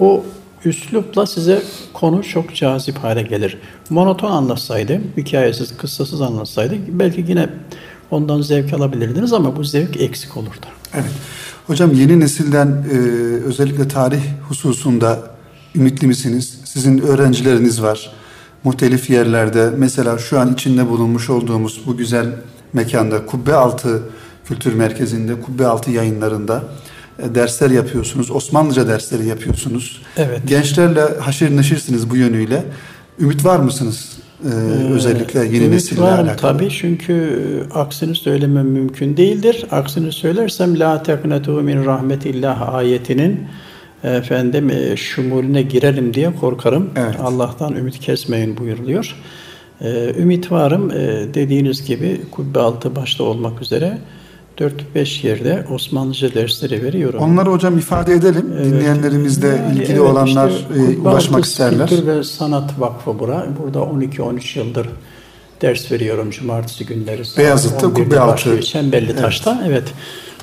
o 0.00 0.24
üslupla 0.64 1.26
size 1.26 1.62
konu 1.92 2.22
çok 2.22 2.54
cazip 2.54 2.98
hale 2.98 3.22
gelir. 3.22 3.58
Monoton 3.90 4.30
anlatsaydı, 4.30 5.00
hikayesiz, 5.16 5.76
kıssasız 5.76 6.20
anlatsaydı 6.20 6.74
belki 6.88 7.24
yine 7.28 7.48
ondan 8.10 8.42
zevk 8.42 8.72
alabilirdiniz 8.72 9.32
ama 9.32 9.56
bu 9.56 9.64
zevk 9.64 10.00
eksik 10.00 10.36
olurdu. 10.36 10.66
Evet. 10.94 11.10
Hocam 11.66 11.94
yeni 11.94 12.20
nesilden 12.20 12.84
e, 12.92 12.96
özellikle 13.44 13.88
tarih 13.88 14.22
hususunda 14.48 15.18
ümitli 15.74 16.06
misiniz? 16.06 16.58
Sizin 16.64 16.98
öğrencileriniz 16.98 17.82
var. 17.82 18.12
Muhtelif 18.64 19.10
yerlerde 19.10 19.70
mesela 19.76 20.18
şu 20.18 20.40
an 20.40 20.52
içinde 20.52 20.88
bulunmuş 20.88 21.30
olduğumuz 21.30 21.82
bu 21.86 21.96
güzel 21.96 22.26
mekanda 22.72 23.26
Kubbe 23.26 23.54
Altı 23.54 24.02
Kültür 24.44 24.74
Merkezi'nde 24.74 25.40
Kubbe 25.40 25.66
Altı 25.66 25.90
yayınlarında 25.90 26.62
e, 27.18 27.34
dersler 27.34 27.70
yapıyorsunuz. 27.70 28.30
Osmanlıca 28.30 28.88
dersleri 28.88 29.26
yapıyorsunuz. 29.26 30.02
Evet. 30.16 30.40
Gençlerle 30.46 31.00
haşir 31.20 31.56
neşirsiniz 31.56 32.10
bu 32.10 32.16
yönüyle. 32.16 32.64
Ümit 33.20 33.44
var 33.44 33.58
mısınız? 33.58 34.18
Ee, 34.44 34.48
ee, 34.48 34.92
özellikle 34.92 35.40
yeni 35.40 35.56
ümit 35.56 35.70
nesille 35.70 36.00
var, 36.00 36.18
alakalı. 36.18 36.36
Tabii 36.36 36.70
çünkü 36.70 37.12
e, 37.12 37.78
aksini 37.78 38.14
söylemem 38.14 38.66
mümkün 38.66 39.16
değildir. 39.16 39.66
Aksini 39.70 40.12
söylersem 40.12 40.80
la 40.80 41.02
teknetu 41.02 41.52
min 41.52 41.84
rahmetillah 41.84 42.74
ayetinin 42.74 43.46
efendim 44.08 44.70
e, 44.70 44.96
şumulüne 44.96 45.62
girerim 45.62 46.14
diye 46.14 46.36
korkarım. 46.40 46.90
Evet. 46.96 47.20
Allah'tan 47.20 47.76
ümit 47.76 47.98
kesmeyin 48.00 48.56
buyuruluyor. 48.56 49.16
Ee, 49.80 50.14
ümit 50.18 50.52
varım 50.52 50.90
ee, 50.90 50.94
dediğiniz 51.34 51.84
gibi 51.84 52.20
kubbe 52.30 52.60
altı 52.60 52.96
başta 52.96 53.24
olmak 53.24 53.62
üzere 53.62 53.98
4-5 54.58 55.26
yerde 55.26 55.66
Osmanlıca 55.70 56.34
dersleri 56.34 56.82
veriyorum. 56.82 57.20
Onları 57.20 57.50
hocam 57.50 57.78
ifade 57.78 58.12
edelim. 58.14 58.52
Evet. 58.56 58.66
Dinleyenlerimiz 58.66 59.42
de 59.42 59.46
yani 59.46 59.72
ilgili 59.72 59.92
evet, 59.92 60.00
olanlar 60.00 60.50
işte, 60.50 60.92
e, 60.92 60.98
ulaşmak 60.98 61.44
isterler. 61.44 61.88
Kültür 61.88 62.06
ve 62.06 62.24
Sanat 62.24 62.80
Vakfı 62.80 63.18
bura. 63.18 63.46
Burada 63.62 63.78
12-13 63.78 64.58
yıldır 64.58 64.88
ders 65.62 65.92
veriyorum 65.92 66.30
cumartesi 66.30 66.86
günleri. 66.86 67.22
Beyazıt'ta 67.38 67.92
Kubbe 67.92 68.20
Altı. 68.20 68.60
Çemberli 68.60 69.10
evet. 69.10 69.20
Taş'ta. 69.20 69.62
Evet. 69.66 69.84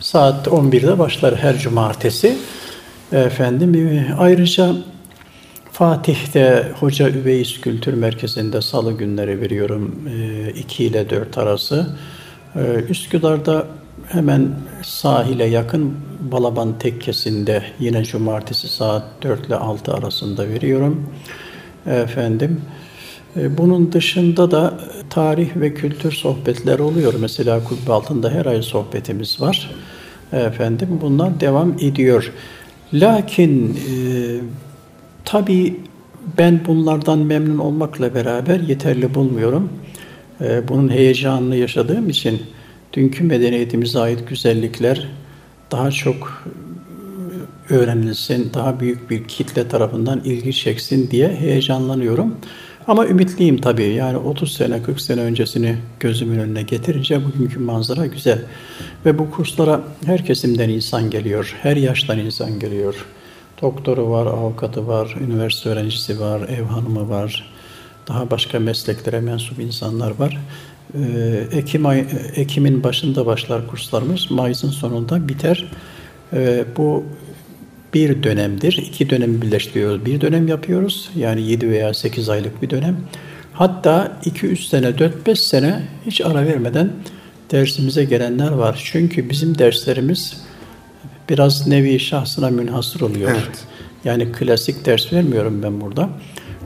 Saat 0.02 0.48
11'de 0.48 1.00
başlar 1.00 1.36
her 1.36 1.58
cumartesi. 1.58 2.38
Efendim 3.12 3.76
e, 3.76 4.13
ayrıca 4.17 4.76
Fatih'te 5.72 6.72
Hoca 6.80 7.10
Üveys 7.10 7.62
Kültür 7.62 7.93
Merkezi'nde 7.93 8.62
salı 8.62 8.91
günleri 8.91 9.41
veriyorum 9.41 10.10
2 10.56 10.84
e, 10.84 10.88
ile 10.88 11.10
4 11.10 11.38
arası. 11.38 11.89
Üsküdar'da 12.89 13.67
hemen 14.08 14.50
sahile 14.84 15.45
yakın 15.45 15.95
Balaban 16.32 16.80
Tekkesi'nde 16.80 17.63
yine 17.80 18.04
cumartesi 18.04 18.67
saat 18.67 19.04
4 19.22 19.48
ile 19.48 19.56
6 19.56 19.93
arasında 19.93 20.50
veriyorum. 20.50 21.10
Efendim 21.86 22.62
e, 23.38 23.58
bunun 23.58 23.91
dışında 23.91 24.52
da 24.52 24.80
tarih 25.10 25.50
ve 25.56 25.74
kültür 25.74 26.12
sohbetleri 26.12 26.82
oluyor. 26.82 27.13
Mesela 27.19 27.63
Kubbe 27.63 27.93
Altında 27.93 28.30
her 28.30 28.45
ay 28.45 28.62
sohbetimiz 28.62 29.41
var. 29.41 29.72
Efendim 30.34 31.00
bunlar 31.02 31.39
devam 31.39 31.74
ediyor. 31.80 32.32
Lakin 32.93 33.75
e, 33.75 33.93
tabii 35.25 35.80
ben 36.38 36.62
bunlardan 36.67 37.19
memnun 37.19 37.58
olmakla 37.58 38.15
beraber 38.15 38.60
yeterli 38.60 39.15
bulmuyorum. 39.15 39.69
e, 40.41 40.67
bunun 40.67 40.89
heyecanını 40.89 41.56
yaşadığım 41.56 42.10
için 42.10 42.41
dünkü 42.93 43.23
medeniyetimize 43.23 43.99
ait 43.99 44.30
güzellikler 44.30 45.08
daha 45.71 45.91
çok 45.91 46.43
öğrenilsin, 47.69 48.52
daha 48.54 48.80
büyük 48.80 49.10
bir 49.10 49.23
kitle 49.23 49.67
tarafından 49.67 50.21
ilgi 50.25 50.54
çeksin 50.54 51.12
diye 51.12 51.28
heyecanlanıyorum. 51.28 52.36
Ama 52.89 53.08
ümitliyim 53.08 53.62
tabii. 53.62 53.93
Yani 53.93 54.17
30 54.17 54.54
sene, 54.54 54.84
40 54.84 55.02
sene 55.02 55.21
öncesini 55.21 55.78
gözümün 55.99 56.39
önüne 56.39 56.62
getirince 56.62 57.25
bugünkü 57.25 57.60
manzara 57.60 58.06
güzel. 58.06 58.41
Ve 59.06 59.19
bu 59.19 59.32
kurslara 59.32 59.82
her 60.06 60.25
kesimden 60.25 60.69
insan 60.69 61.10
geliyor, 61.10 61.56
her 61.62 61.75
yaştan 61.75 62.19
insan 62.19 62.60
geliyor. 62.60 63.06
Doktoru 63.62 64.10
var, 64.10 64.25
avukatı 64.25 64.88
var, 64.88 65.15
üniversite 65.21 65.69
öğrencisi 65.69 66.19
var, 66.19 66.41
ev 66.41 66.63
hanımı 66.63 67.10
var, 67.10 67.52
daha 68.08 68.32
başka 68.32 68.60
mesleklere 68.60 69.19
mensup 69.19 69.60
insanlar 69.60 70.19
var. 70.19 70.38
Ee, 70.93 71.58
Ekim 71.58 71.86
ay, 71.86 72.06
Ekim'in 72.36 72.84
başında 72.84 73.25
başlar 73.25 73.67
kurslarımız, 73.67 74.32
Mayıs'ın 74.32 74.69
sonunda 74.69 75.28
biter. 75.28 75.71
Ee, 76.34 76.65
bu 76.78 77.04
bir 77.93 78.23
dönemdir. 78.23 78.78
İki 78.78 79.10
dönem 79.10 79.41
birleştiriyoruz. 79.41 80.06
Bir 80.06 80.21
dönem 80.21 80.47
yapıyoruz. 80.47 81.10
Yani 81.15 81.41
7 81.41 81.69
veya 81.69 81.93
8 81.93 82.30
aylık 82.30 82.62
bir 82.62 82.69
dönem. 82.69 82.97
Hatta 83.54 84.17
2-3 84.23 84.67
sene, 84.67 84.88
4-5 84.88 85.36
sene 85.36 85.82
hiç 86.06 86.21
ara 86.21 86.45
vermeden 86.45 86.91
dersimize 87.52 88.04
gelenler 88.04 88.52
var. 88.52 88.82
Çünkü 88.84 89.30
bizim 89.30 89.58
derslerimiz 89.58 90.41
biraz 91.30 91.67
nevi 91.67 91.99
şahsına 91.99 92.49
münhasır 92.49 93.02
oluyor. 93.02 93.32
Evet. 93.32 93.65
Yani 94.06 94.32
klasik 94.32 94.86
ders 94.86 95.13
vermiyorum 95.13 95.63
ben 95.63 95.82
burada. 95.82 96.10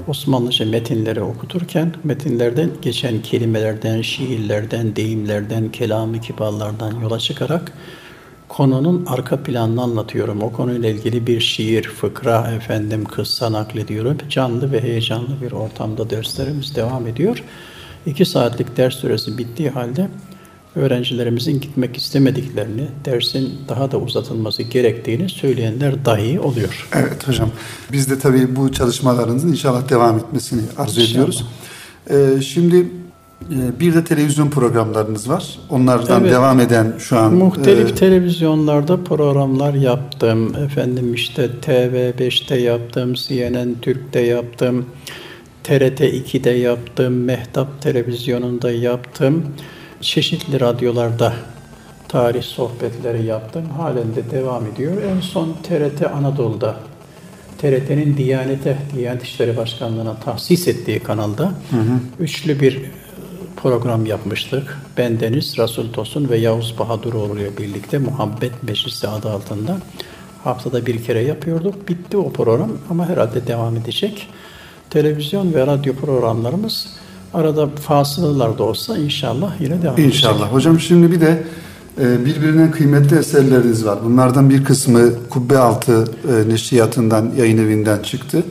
Osmanlıca 0.07 0.65
metinleri 0.65 1.21
okuturken 1.21 1.93
metinlerden 2.03 2.69
geçen 2.81 3.21
kelimelerden, 3.21 4.01
şiirlerden, 4.01 4.95
deyimlerden, 4.95 5.71
kelamı 5.71 6.21
kibarlardan 6.21 7.01
yola 7.01 7.19
çıkarak 7.19 7.71
konunun 8.53 9.05
arka 9.05 9.43
planını 9.43 9.81
anlatıyorum. 9.81 10.43
O 10.43 10.51
konuyla 10.51 10.89
ilgili 10.89 11.27
bir 11.27 11.39
şiir, 11.39 11.83
fıkra, 11.83 12.51
efendim 12.51 13.05
kıssa 13.05 13.51
naklediyorum. 13.51 14.17
Canlı 14.29 14.71
ve 14.71 14.81
heyecanlı 14.81 15.41
bir 15.41 15.51
ortamda 15.51 16.09
derslerimiz 16.09 16.75
devam 16.75 17.07
ediyor. 17.07 17.43
İki 18.05 18.25
saatlik 18.25 18.77
ders 18.77 18.95
süresi 18.95 19.37
bittiği 19.37 19.69
halde 19.69 20.09
öğrencilerimizin 20.75 21.61
gitmek 21.61 21.97
istemediklerini, 21.97 22.87
dersin 23.05 23.53
daha 23.69 23.91
da 23.91 23.97
uzatılması 23.97 24.63
gerektiğini 24.63 25.29
söyleyenler 25.29 26.05
dahi 26.05 26.39
oluyor. 26.39 26.89
Evet 26.93 27.27
hocam. 27.27 27.49
Biz 27.91 28.09
de 28.09 28.19
tabii 28.19 28.55
bu 28.55 28.71
çalışmalarınızın 28.71 29.49
inşallah 29.49 29.89
devam 29.89 30.17
etmesini 30.17 30.61
arzu 30.77 31.01
inşallah. 31.01 31.11
ediyoruz. 31.11 31.45
Ee, 32.09 32.41
şimdi 32.41 32.87
bir 33.79 33.95
de 33.95 34.03
televizyon 34.03 34.49
programlarınız 34.49 35.29
var. 35.29 35.59
Onlardan 35.69 36.21
evet. 36.21 36.31
devam 36.31 36.59
eden 36.59 36.93
şu 36.99 37.17
an... 37.17 37.33
Muhtelif 37.33 37.91
e... 37.91 37.95
televizyonlarda 37.95 39.03
programlar 39.03 39.73
yaptım. 39.73 40.55
Efendim 40.55 41.13
işte 41.13 41.49
TV5'te 41.65 42.59
yaptım, 42.59 43.13
CNN 43.13 43.75
Türk'te 43.81 44.19
yaptım. 44.19 44.85
TRT 45.63 46.01
2'de 46.01 46.49
yaptım, 46.49 47.13
Mehtap 47.13 47.81
Televizyonu'nda 47.81 48.71
yaptım. 48.71 49.45
Çeşitli 50.01 50.59
radyolarda 50.59 51.33
tarih 52.07 52.43
sohbetleri 52.43 53.25
yaptım. 53.25 53.63
Halen 53.77 54.15
de 54.15 54.31
devam 54.31 54.65
ediyor. 54.65 54.93
En 55.01 55.21
son 55.21 55.55
TRT 55.63 56.05
Anadolu'da 56.15 56.75
TRT'nin 57.57 58.17
Diyanete, 58.17 58.77
Diyanet 58.95 59.23
İşleri 59.23 59.57
Başkanlığı'na 59.57 60.15
tahsis 60.15 60.67
ettiği 60.67 60.99
kanalda 60.99 61.43
hı 61.43 61.77
hı. 61.77 61.99
üçlü 62.19 62.59
bir 62.59 62.81
program 63.63 64.05
yapmıştık. 64.05 64.77
Ben 64.97 65.19
Deniz, 65.19 65.57
Rasul 65.57 65.93
Tosun 65.93 66.29
ve 66.29 66.37
Yavuz 66.37 66.75
Bahaduroğlu 66.79 67.39
ile 67.39 67.57
birlikte 67.57 67.97
Muhabbet 67.97 68.63
Meclisi 68.63 69.07
adı 69.07 69.29
altında 69.29 69.77
haftada 70.43 70.85
bir 70.85 71.03
kere 71.03 71.21
yapıyorduk. 71.21 71.89
Bitti 71.89 72.17
o 72.17 72.31
program 72.31 72.71
ama 72.89 73.09
herhalde 73.09 73.47
devam 73.47 73.75
edecek. 73.75 74.27
Televizyon 74.89 75.53
ve 75.53 75.67
radyo 75.67 75.93
programlarımız 75.95 76.87
arada 77.33 77.67
fasılalar 77.67 78.57
da 78.57 78.63
olsa 78.63 78.97
inşallah 78.97 79.61
yine 79.61 79.81
devam 79.81 79.93
edecek. 79.93 80.15
İnşallah. 80.15 80.53
Hocam 80.53 80.79
şimdi 80.79 81.11
bir 81.11 81.21
de 81.21 81.43
e, 82.01 82.25
birbirinden 82.25 82.71
kıymetli 82.71 83.17
eserleriniz 83.17 83.85
var. 83.85 83.99
Bunlardan 84.05 84.49
bir 84.49 84.63
kısmı 84.63 85.29
Kubbe 85.29 85.57
Altı 85.57 86.05
e, 86.29 86.49
Neşriyatından, 86.49 87.31
yayın 87.37 87.57
evinden 87.57 87.99
çıktı. 87.99 88.43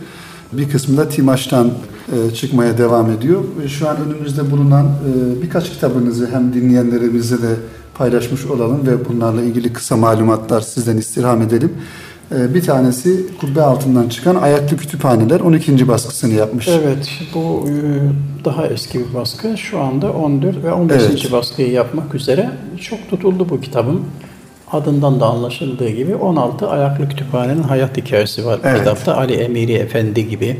Bir 0.52 0.70
kısmı 0.70 0.96
da 0.96 1.08
Timaş'tan 1.08 1.70
e, 2.12 2.34
çıkmaya 2.34 2.78
devam 2.78 3.10
ediyor. 3.10 3.44
Şu 3.68 3.88
an 3.88 3.96
önümüzde 4.06 4.50
bulunan 4.50 4.86
e, 4.86 5.42
birkaç 5.42 5.70
kitabınızı 5.70 6.28
hem 6.32 6.54
dinleyenlerimize 6.54 7.42
de 7.42 7.56
paylaşmış 7.94 8.46
olalım 8.46 8.86
ve 8.86 9.08
bunlarla 9.08 9.42
ilgili 9.42 9.72
kısa 9.72 9.96
malumatlar 9.96 10.60
sizden 10.60 10.96
istirham 10.96 11.42
edelim. 11.42 11.72
E, 12.34 12.54
bir 12.54 12.62
tanesi 12.62 13.26
kubbe 13.40 13.62
altından 13.62 14.08
çıkan 14.08 14.34
Ayaklı 14.34 14.76
Kütüphaneler 14.76 15.40
12. 15.40 15.88
baskısını 15.88 16.34
yapmış. 16.34 16.68
Evet, 16.68 17.10
bu 17.34 17.68
daha 18.44 18.66
eski 18.66 18.98
bir 18.98 19.14
baskı. 19.14 19.58
Şu 19.58 19.80
anda 19.80 20.12
14 20.12 20.64
ve 20.64 20.72
15. 20.72 21.02
Evet. 21.02 21.32
baskıyı 21.32 21.70
yapmak 21.70 22.14
üzere 22.14 22.50
çok 22.80 23.10
tutuldu 23.10 23.48
bu 23.48 23.60
kitabın. 23.60 24.00
Adından 24.72 25.20
da 25.20 25.26
anlaşıldığı 25.26 25.88
gibi 25.88 26.14
16 26.14 26.68
Ayaklı 26.68 27.08
Kütüphanenin 27.08 27.62
hayat 27.62 27.96
hikayesi 27.96 28.46
var. 28.46 28.60
Evet. 28.64 28.78
Kitapta 28.78 29.16
Ali 29.16 29.34
Emiri 29.34 29.72
Efendi 29.72 30.28
gibi, 30.28 30.56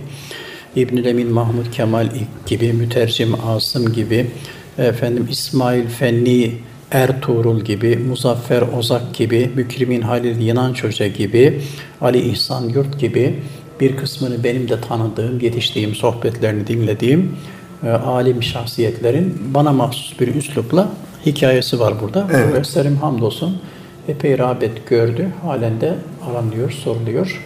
İbn 0.77 1.05
Emin 1.05 1.33
Mahmud 1.33 1.67
Kemal 1.73 2.09
gibi, 2.47 2.73
Mütercim 2.73 3.35
Asım 3.47 3.93
gibi, 3.93 4.31
efendim 4.79 5.27
İsmail 5.31 5.89
Fenni 5.89 6.53
Ertuğrul 6.91 7.61
gibi, 7.61 7.97
Muzaffer 7.97 8.63
Ozak 8.79 9.15
gibi, 9.15 9.51
Mükrimin 9.55 10.03
Halil 10.03 10.41
Yınan 10.41 10.73
Çoca 10.73 11.07
gibi, 11.07 11.61
Ali 12.01 12.19
İhsan 12.19 12.69
Yurt 12.69 13.01
gibi 13.01 13.35
bir 13.81 13.97
kısmını 13.97 14.45
benim 14.45 14.69
de 14.69 14.81
tanıdığım, 14.81 15.41
yetiştiğim, 15.41 15.95
sohbetlerini 15.95 16.67
dinlediğim 16.67 17.37
e, 17.83 17.91
alim 17.91 18.43
şahsiyetlerin 18.43 19.43
bana 19.55 19.73
mahsus 19.73 20.21
bir 20.21 20.35
üslupla 20.35 20.89
hikayesi 21.27 21.81
var 21.81 21.95
burada. 22.01 22.27
Evet. 22.33 22.55
Bu 22.55 22.57
eserim 22.57 22.97
hamdolsun 22.97 23.61
epey 24.09 24.39
rağbet 24.39 24.89
gördü. 24.89 25.29
Halen 25.43 25.81
de 25.81 25.95
aranıyor, 26.31 26.71
soruluyor. 26.71 27.45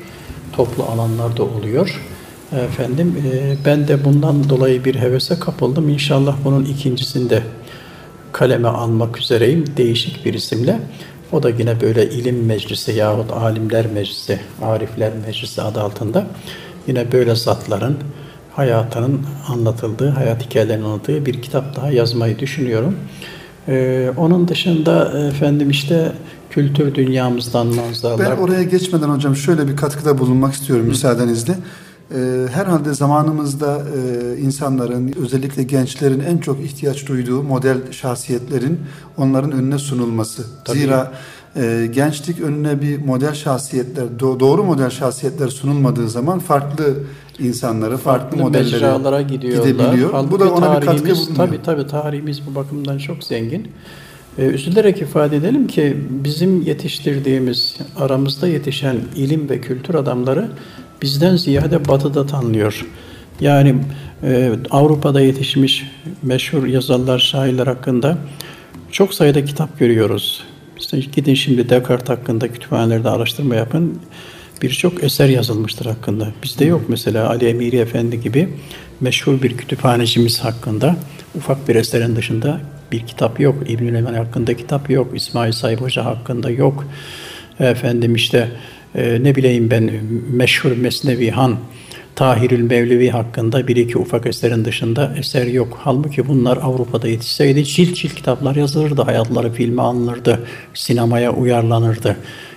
Toplu 0.53 0.83
alanlarda 0.85 1.43
oluyor. 1.43 2.03
Efendim 2.53 3.17
e, 3.33 3.57
ben 3.65 3.89
de 3.89 4.05
bundan 4.05 4.49
dolayı 4.49 4.85
bir 4.85 4.95
hevese 4.95 5.39
kapıldım. 5.39 5.89
İnşallah 5.89 6.37
bunun 6.45 6.65
ikincisinde 6.65 7.43
kaleme 8.33 8.69
almak 8.69 9.19
üzereyim 9.19 9.65
değişik 9.77 10.25
bir 10.25 10.35
isimle. 10.35 10.81
O 11.33 11.43
da 11.43 11.51
yine 11.51 11.81
böyle 11.81 12.11
ilim 12.11 12.47
meclisi 12.47 12.93
yahut 12.93 13.33
alimler 13.33 13.87
meclisi, 13.87 14.41
arifler 14.63 15.13
meclisi 15.27 15.63
adı 15.63 15.81
altında 15.81 16.27
yine 16.87 17.13
böyle 17.13 17.35
zatların 17.35 17.97
hayatının 18.57 19.21
anlatıldığı, 19.49 20.09
hayat 20.09 20.47
hikayelerinin 20.47 20.85
anlatıldığı 20.85 21.27
bir 21.27 21.43
kitap 21.43 21.77
daha 21.77 21.91
yazmayı 21.91 22.39
düşünüyorum. 22.39 22.97
Ee, 23.69 24.11
onun 24.17 24.49
dışında 24.49 25.27
efendim 25.29 25.71
işte 25.71 26.13
kültür 26.57 26.95
dünyamızdan 26.95 27.67
manzaralar. 27.67 28.31
Ben 28.31 28.43
oraya 28.43 28.63
geçmeden 28.63 29.09
hocam 29.09 29.37
şöyle 29.37 29.69
bir 29.69 29.77
katkıda 29.77 30.19
bulunmak 30.19 30.55
istiyorum 30.55 30.87
müsaadenizle. 30.87 31.55
Ee, 32.15 32.17
herhalde 32.53 32.95
zamanımızda 32.95 33.83
e, 33.97 34.39
insanların 34.39 35.15
özellikle 35.21 35.63
gençlerin 35.63 36.21
en 36.21 36.39
çok 36.39 36.61
ihtiyaç 36.61 37.09
duyduğu 37.09 37.43
model 37.43 37.93
şahsiyetlerin 37.93 38.81
onların 39.17 39.53
önüne 39.53 39.79
sunulması. 39.79 40.45
Tabii. 40.65 40.79
Zira 40.79 41.13
e, 41.57 41.89
gençlik 41.95 42.41
önüne 42.41 42.83
bir 42.83 43.05
model 43.05 43.35
şahsiyetler, 43.35 44.21
doğru 44.21 44.65
model 44.65 44.91
şahsiyetler 44.91 45.49
sunulmadığı 45.49 46.11
zaman 46.11 46.39
farklı 46.39 46.95
insanları, 47.39 47.97
farklı, 47.97 48.39
farklı 48.39 48.43
modellere 48.43 49.23
gidebiliyor. 49.23 50.11
Halbuki 50.13 50.35
bu 50.35 50.41
da 50.41 50.53
ona 50.53 50.81
bir 50.81 50.87
katkı 50.87 51.11
bulunuyor. 51.11 51.37
Tabii 51.37 51.63
tabii 51.63 51.87
tarihimiz 51.87 52.47
bu 52.47 52.55
bakımdan 52.55 52.99
çok 52.99 53.25
zengin. 53.25 53.69
Ee, 54.39 54.43
üzülerek 54.43 55.03
ifade 55.03 55.37
edelim 55.37 55.67
ki 55.67 55.97
bizim 56.11 56.63
yetiştirdiğimiz, 56.63 57.77
aramızda 57.97 58.49
yetişen 58.49 58.97
ilim 59.17 59.49
ve 59.49 59.61
kültür 59.61 59.95
adamları 59.95 60.49
bizden 61.03 61.37
ziyade 61.37 61.89
batıda 61.89 62.27
tanınıyor. 62.27 62.87
Yani 63.41 63.75
e, 64.23 64.53
Avrupa'da 64.71 65.21
yetişmiş 65.21 65.85
meşhur 66.23 66.67
yazarlar, 66.67 67.19
şairler 67.19 67.67
hakkında 67.67 68.19
çok 68.93 69.15
sayıda 69.15 69.45
kitap 69.45 69.79
görüyoruz. 69.79 70.45
İşte 70.79 71.01
gidin 71.01 71.35
şimdi 71.35 71.69
Descartes 71.69 72.09
hakkında 72.09 72.53
kütüphanelerde 72.53 73.11
araştırma 73.11 73.55
yapın. 73.55 73.99
Birçok 74.63 75.05
eser 75.05 75.29
yazılmıştır 75.29 75.87
hakkında. 75.87 76.29
Bizde 76.43 76.65
yok 76.65 76.83
mesela 76.89 77.29
Ali 77.29 77.47
Emiri 77.47 77.77
Efendi 77.77 78.21
gibi 78.21 78.49
meşhur 79.01 79.43
bir 79.43 79.57
kütüphanecimiz 79.57 80.41
hakkında 80.41 80.97
ufak 81.35 81.69
bir 81.69 81.75
eserin 81.75 82.17
dışında 82.17 82.61
bir 82.93 83.07
kitap 83.07 83.41
yok. 83.41 83.55
İbnül 83.69 83.95
Emen 83.95 84.15
hakkında 84.15 84.57
kitap 84.57 84.91
yok. 84.91 85.11
İsmail 85.15 85.53
Said 85.53 85.79
Hoca 85.79 86.05
hakkında 86.05 86.51
yok. 86.51 86.85
Efendim 87.61 88.15
işte 88.15 88.49
e, 88.95 89.23
ne 89.23 89.35
bileyim 89.35 89.71
ben 89.71 89.91
meşhur 90.31 90.73
Mesnevi 90.77 91.31
Han 91.31 91.57
Tahirül 92.17 92.63
Mevlevi 92.63 93.11
hakkında 93.11 93.69
bir 93.69 93.77
iki 93.77 93.99
ufak 93.99 94.27
eserin 94.27 94.65
dışında 94.65 95.15
eser 95.19 95.47
yok. 95.47 95.79
Halbuki 95.83 96.29
bunlar 96.29 96.57
Avrupa'da 96.57 97.09
yetişseydi 97.09 97.65
cilt 97.65 97.97
cilt 97.97 98.15
kitaplar 98.15 98.57
yazılırdı, 98.57 99.03
hayatları 99.03 99.53
filme 99.53 99.83
alınırdı, 99.83 100.41
sinemaya 100.75 101.33
uyarlanırdı. 101.33 102.17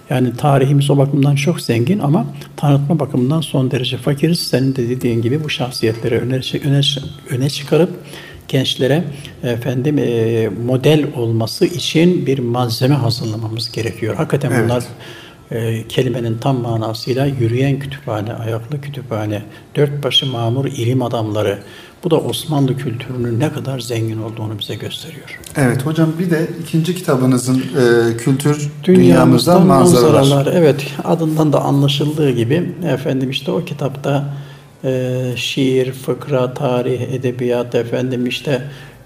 Yani 0.09 0.35
tarihimiz 0.35 0.89
o 0.89 0.97
bakımdan 0.97 1.35
çok 1.35 1.61
zengin 1.61 1.99
ama 1.99 2.25
tanıtma 2.57 2.99
bakımından 2.99 3.41
son 3.41 3.71
derece 3.71 3.97
fakiriz. 3.97 4.39
Senin 4.39 4.75
de 4.75 4.89
dediğin 4.89 5.21
gibi 5.21 5.43
bu 5.43 5.49
şahsiyetleri 5.49 6.15
öne, 6.17 6.41
öne, 6.63 6.81
öne 7.29 7.49
çıkarıp 7.49 7.89
gençlere 8.49 9.03
efendim 9.43 9.97
e, 9.99 10.49
model 10.65 11.05
olması 11.15 11.65
için 11.65 12.25
bir 12.25 12.39
malzeme 12.39 12.95
hazırlamamız 12.95 13.71
gerekiyor. 13.71 14.15
Hakikaten 14.15 14.51
evet. 14.51 14.63
bunlar 14.63 14.83
e, 15.51 15.87
kelimenin 15.87 16.37
tam 16.37 16.61
manasıyla 16.61 17.25
yürüyen 17.25 17.79
kütüphane, 17.79 18.33
ayaklı 18.33 18.81
kütüphane, 18.81 19.41
dört 19.75 20.03
başı 20.03 20.25
mamur 20.25 20.65
ilim 20.65 21.01
adamları. 21.01 21.59
Bu 22.03 22.11
da 22.11 22.17
Osmanlı 22.17 22.77
kültürünün 22.77 23.39
ne 23.39 23.53
kadar 23.53 23.79
zengin 23.79 24.21
olduğunu 24.21 24.59
bize 24.59 24.75
gösteriyor. 24.75 25.39
Evet 25.55 25.85
hocam 25.85 26.13
bir 26.19 26.31
de 26.31 26.47
ikinci 26.63 26.95
kitabınızın 26.95 27.57
e, 27.57 28.17
kültür 28.17 28.71
dünyamızdan, 28.83 28.95
dünyamızdan 28.95 29.65
manzaralar. 29.65 30.19
manzaralar. 30.19 30.53
Evet 30.53 30.87
adından 31.03 31.53
da 31.53 31.61
anlaşıldığı 31.61 32.31
gibi 32.31 32.71
efendim 32.87 33.29
işte 33.29 33.51
o 33.51 33.65
kitapta 33.65 34.25
e, 34.83 35.23
şiir, 35.35 35.91
fıkra, 35.91 36.53
tarih, 36.53 37.01
edebiyat 37.01 37.75
efendim 37.75 38.27
işte 38.27 38.61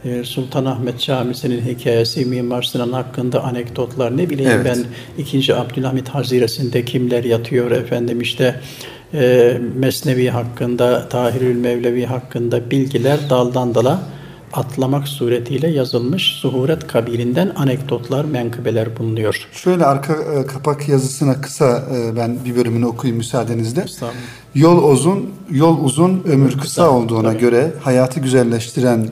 e, 0.06 0.24
Sultanahmet 0.24 1.00
Camisi'nin 1.00 1.62
hikayesi, 1.62 2.26
Mimar 2.26 2.64
Sinan 2.64 2.92
hakkında 2.92 3.44
anekdotlar 3.44 4.18
ne 4.18 4.30
bileyim 4.30 4.52
evet. 4.52 4.66
ben 5.18 5.24
2. 5.24 5.56
Abdülhamit 5.56 6.10
Haziresi'nde 6.10 6.86
kimler 6.86 7.24
yatıyor 7.24 7.72
efendim 7.72 8.22
işte 8.22 8.60
e, 9.14 9.58
Mesnevi 9.76 10.30
hakkında, 10.30 11.10
Tahirül 11.10 11.56
Mevlevi 11.56 12.06
hakkında 12.06 12.72
bilgiler 12.72 13.20
daldan 13.30 13.76
dala 13.76 14.04
atlamak 14.54 15.08
suretiyle 15.08 15.68
yazılmış 15.68 16.24
Suhuret 16.24 16.88
kabilinden 16.88 17.52
anekdotlar, 17.56 18.26
menkıbeler 18.26 18.98
bulunuyor. 18.98 19.48
Şöyle 19.52 19.86
arka 19.86 20.14
e, 20.14 20.46
kapak 20.46 20.90
yazısına 20.90 21.42
kısa 21.42 21.84
e, 21.96 22.16
ben 22.16 22.38
bir 22.46 22.56
bölümünü 22.56 22.86
okuyayım 22.86 23.18
müsaadenizle. 23.18 23.86
Yol 24.56 24.92
uzun, 24.92 25.30
yol 25.50 25.84
uzun, 25.84 26.24
ömür 26.26 26.52
kısa, 26.52 26.62
kısa 26.62 26.90
olduğuna 26.90 27.32
tabii. 27.32 27.42
göre 27.42 27.72
hayatı 27.82 28.20
güzelleştiren 28.20 29.10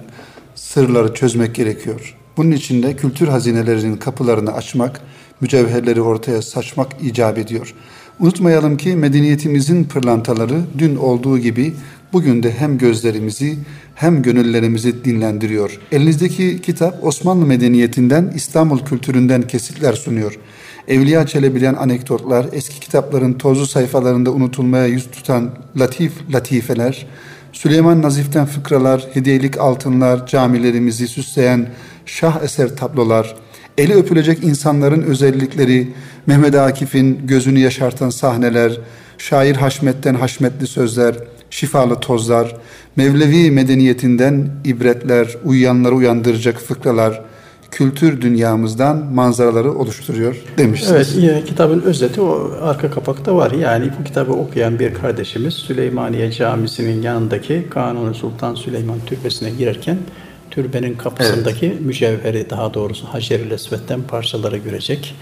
sırları 0.56 1.14
çözmek 1.14 1.56
gerekiyor. 1.56 2.18
Bunun 2.38 2.52
için 2.52 2.84
de 2.84 2.96
kültür 2.96 3.28
hazinelerinin 3.28 3.98
kapılarını 3.98 4.54
açmak, 4.54 5.02
mücevherleri 5.42 6.02
ortaya 6.02 6.42
saçmak 6.42 6.88
icap 7.02 7.38
ediyor. 7.38 7.76
Unutmayalım 8.20 8.78
ki 8.78 8.96
medeniyetimizin 8.96 9.84
pırlantaları 9.84 10.62
dün 10.78 10.96
olduğu 10.96 11.38
gibi 11.38 11.74
bugün 12.14 12.44
de 12.44 12.52
hem 12.52 12.78
gözlerimizi 12.78 13.58
hem 13.96 14.22
gönüllerimizi 14.22 15.06
dinlendiriyor. 15.06 15.80
Elinizdeki 15.92 16.62
kitap 16.62 17.06
Osmanlı 17.06 17.46
medeniyetinden, 17.46 18.32
İstanbul 18.36 18.80
kültüründen 18.80 19.42
kesitler 19.42 19.94
sunuyor. 19.94 20.40
Evliya 20.88 21.28
Çelebi'den 21.28 21.74
anekdotlar, 21.74 22.46
eski 22.54 22.80
kitapların 22.80 23.34
tozlu 23.34 23.68
sayfalarında 23.68 24.32
unutulmaya 24.32 24.86
yüz 24.86 25.12
tutan 25.12 25.50
latif 25.80 26.14
latifeler, 26.34 27.08
Süleyman 27.54 28.02
Nazif'ten 28.02 28.46
fıkralar, 28.46 29.08
hediyelik 29.14 29.58
altınlar, 29.58 30.28
camilerimizi 30.28 31.08
süsleyen 31.08 31.70
şah 32.06 32.44
eser 32.44 32.76
tablolar, 32.76 33.36
eli 33.78 33.94
öpülecek 33.94 34.44
insanların 34.44 35.02
özellikleri, 35.02 35.94
Mehmet 36.26 36.56
Akif'in 36.56 37.28
gözünü 37.28 37.60
yaşartan 37.60 38.10
sahneler, 38.10 38.80
şair 39.18 39.56
Haşmet'ten 39.56 40.16
haşmetli 40.16 40.68
sözler, 40.68 41.16
şifalı 41.52 42.00
tozlar, 42.00 42.56
Mevlevi 42.96 43.52
medeniyetinden 43.52 44.50
ibretler, 44.66 45.28
uyuyanları 45.46 45.96
uyandıracak 45.96 46.58
fıkralar, 46.58 47.22
kültür 47.72 48.22
dünyamızdan 48.22 48.98
manzaraları 48.98 49.74
oluşturuyor 49.74 50.36
demişsiniz. 50.58 51.18
Evet, 51.24 51.46
kitabın 51.46 51.82
özeti 51.82 52.22
o 52.22 52.52
arka 52.62 52.92
kapakta 52.92 53.36
var. 53.36 53.52
Yani 53.52 53.90
bu 54.00 54.04
kitabı 54.04 54.34
okuyan 54.34 54.80
bir 54.80 54.94
kardeşimiz 54.94 55.54
Süleymaniye 55.54 56.32
Camisi'nin 56.32 57.02
yanındaki 57.02 57.68
Kanuni 57.70 58.16
Sultan 58.16 58.56
Süleyman 58.56 59.00
Türbesi'ne 59.06 59.50
girerken 59.50 59.98
türbenin 60.52 60.94
kapısındaki 60.94 61.66
evet. 61.66 61.82
mücevheri 61.82 62.50
daha 62.50 62.74
doğrusu 62.74 63.06
Hacer-i 63.06 63.54
Esved'den 63.54 64.02
parçaları 64.02 64.58
görecek. 64.58 65.16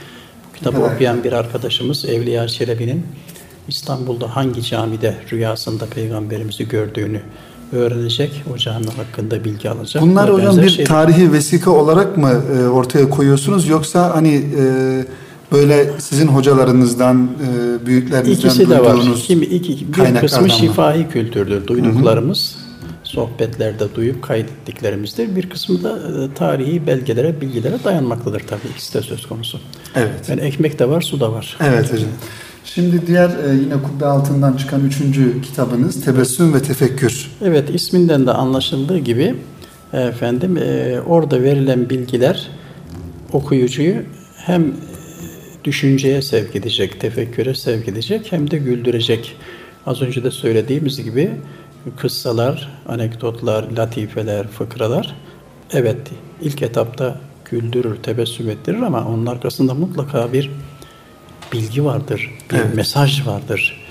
Bu 0.50 0.58
kitabı 0.58 0.78
evet. 0.80 0.92
okuyan 0.96 1.24
bir 1.24 1.32
arkadaşımız 1.32 2.06
Evliya 2.06 2.48
Çelebi'nin 2.48 3.06
İstanbul'da 3.70 4.36
hangi 4.36 4.64
camide 4.64 5.16
rüyasında 5.32 5.86
peygamberimizi 5.86 6.68
gördüğünü 6.68 7.22
öğrenecek, 7.72 8.44
o 8.54 8.58
cami 8.58 8.86
hakkında 8.86 9.44
bilgi 9.44 9.70
alacak. 9.70 10.04
Bunlar 10.04 10.34
hocam 10.34 10.58
bir 10.58 10.70
şeyler. 10.70 10.90
tarihi 10.90 11.34
vesika 11.34 11.72
olarak 11.72 12.18
mı 12.18 12.44
e, 12.58 12.68
ortaya 12.68 13.10
koyuyorsunuz 13.10 13.68
yoksa 13.68 14.16
hani 14.16 14.36
e, 14.36 14.64
böyle 15.52 15.92
sizin 16.00 16.28
hocalarınızdan, 16.28 17.30
e, 17.44 17.86
büyüklerinizden 17.86 18.50
İkisi 18.50 18.70
de 18.70 18.80
var. 18.80 18.98
Kimi, 19.16 19.46
iki, 19.46 19.94
bir 19.94 20.20
kısmı 20.20 20.50
şifahi 20.50 21.08
kültürdür. 21.10 21.68
Duyduklarımız, 21.68 22.56
hı 22.56 22.86
hı. 22.86 22.90
sohbetlerde 23.04 23.96
duyup 23.96 24.22
kaydettiklerimizdir. 24.24 25.36
Bir 25.36 25.50
kısmı 25.50 25.84
da 25.84 25.90
e, 25.90 26.34
tarihi 26.34 26.88
belgelere, 26.88 27.42
bilgilere 27.42 27.84
dayanmaktadır 27.84 28.40
tabii. 28.40 28.68
İkisi 28.74 28.94
de 28.94 29.02
söz 29.02 29.28
konusu. 29.28 29.60
Evet. 29.96 30.30
Yani 30.30 30.42
ekmek 30.42 30.80
de 30.80 30.90
var, 30.90 31.02
su 31.02 31.20
da 31.20 31.34
var. 31.34 31.58
Evet 31.64 31.94
hocam. 31.94 32.10
Şimdi 32.74 33.08
diğer 33.08 33.30
e, 33.30 33.54
yine 33.54 33.74
kubbe 33.74 34.06
altından 34.06 34.58
çıkan 34.58 34.86
üçüncü 34.86 35.42
kitabınız 35.42 36.06
Tebessüm 36.06 36.54
ve 36.54 36.62
Tefekkür. 36.62 37.32
Evet 37.42 37.70
isminden 37.70 38.28
de 38.28 38.32
anlaşıldığı 38.32 38.98
gibi 38.98 39.36
efendim 39.94 40.58
e, 40.58 41.00
orada 41.02 41.44
verilen 41.44 41.90
bilgiler 41.90 42.48
okuyucuyu 43.34 43.96
hem 44.36 44.74
düşünceye 45.64 46.22
sevk 46.22 46.56
edecek, 46.56 47.00
tefekküre 47.00 47.56
sevk 47.56 47.88
edecek 47.88 48.32
hem 48.32 48.52
de 48.52 48.58
güldürecek. 48.58 49.36
Az 49.86 50.02
önce 50.02 50.24
de 50.24 50.32
söylediğimiz 50.32 51.04
gibi 51.04 51.32
kıssalar, 51.98 52.70
anekdotlar, 52.88 53.72
latifeler, 53.78 54.48
fıkralar 54.48 55.16
evet 55.74 55.98
ilk 56.42 56.62
etapta 56.62 57.20
güldürür, 57.52 57.96
tebessüm 57.96 58.50
ettirir 58.50 58.82
ama 58.82 59.08
onun 59.08 59.26
arkasında 59.26 59.74
mutlaka 59.74 60.34
bir 60.34 60.52
bilgi 61.54 61.86
vardır, 61.86 62.32
bir 62.52 62.56
evet. 62.58 62.76
mesaj 62.76 63.28
vardır. 63.28 63.86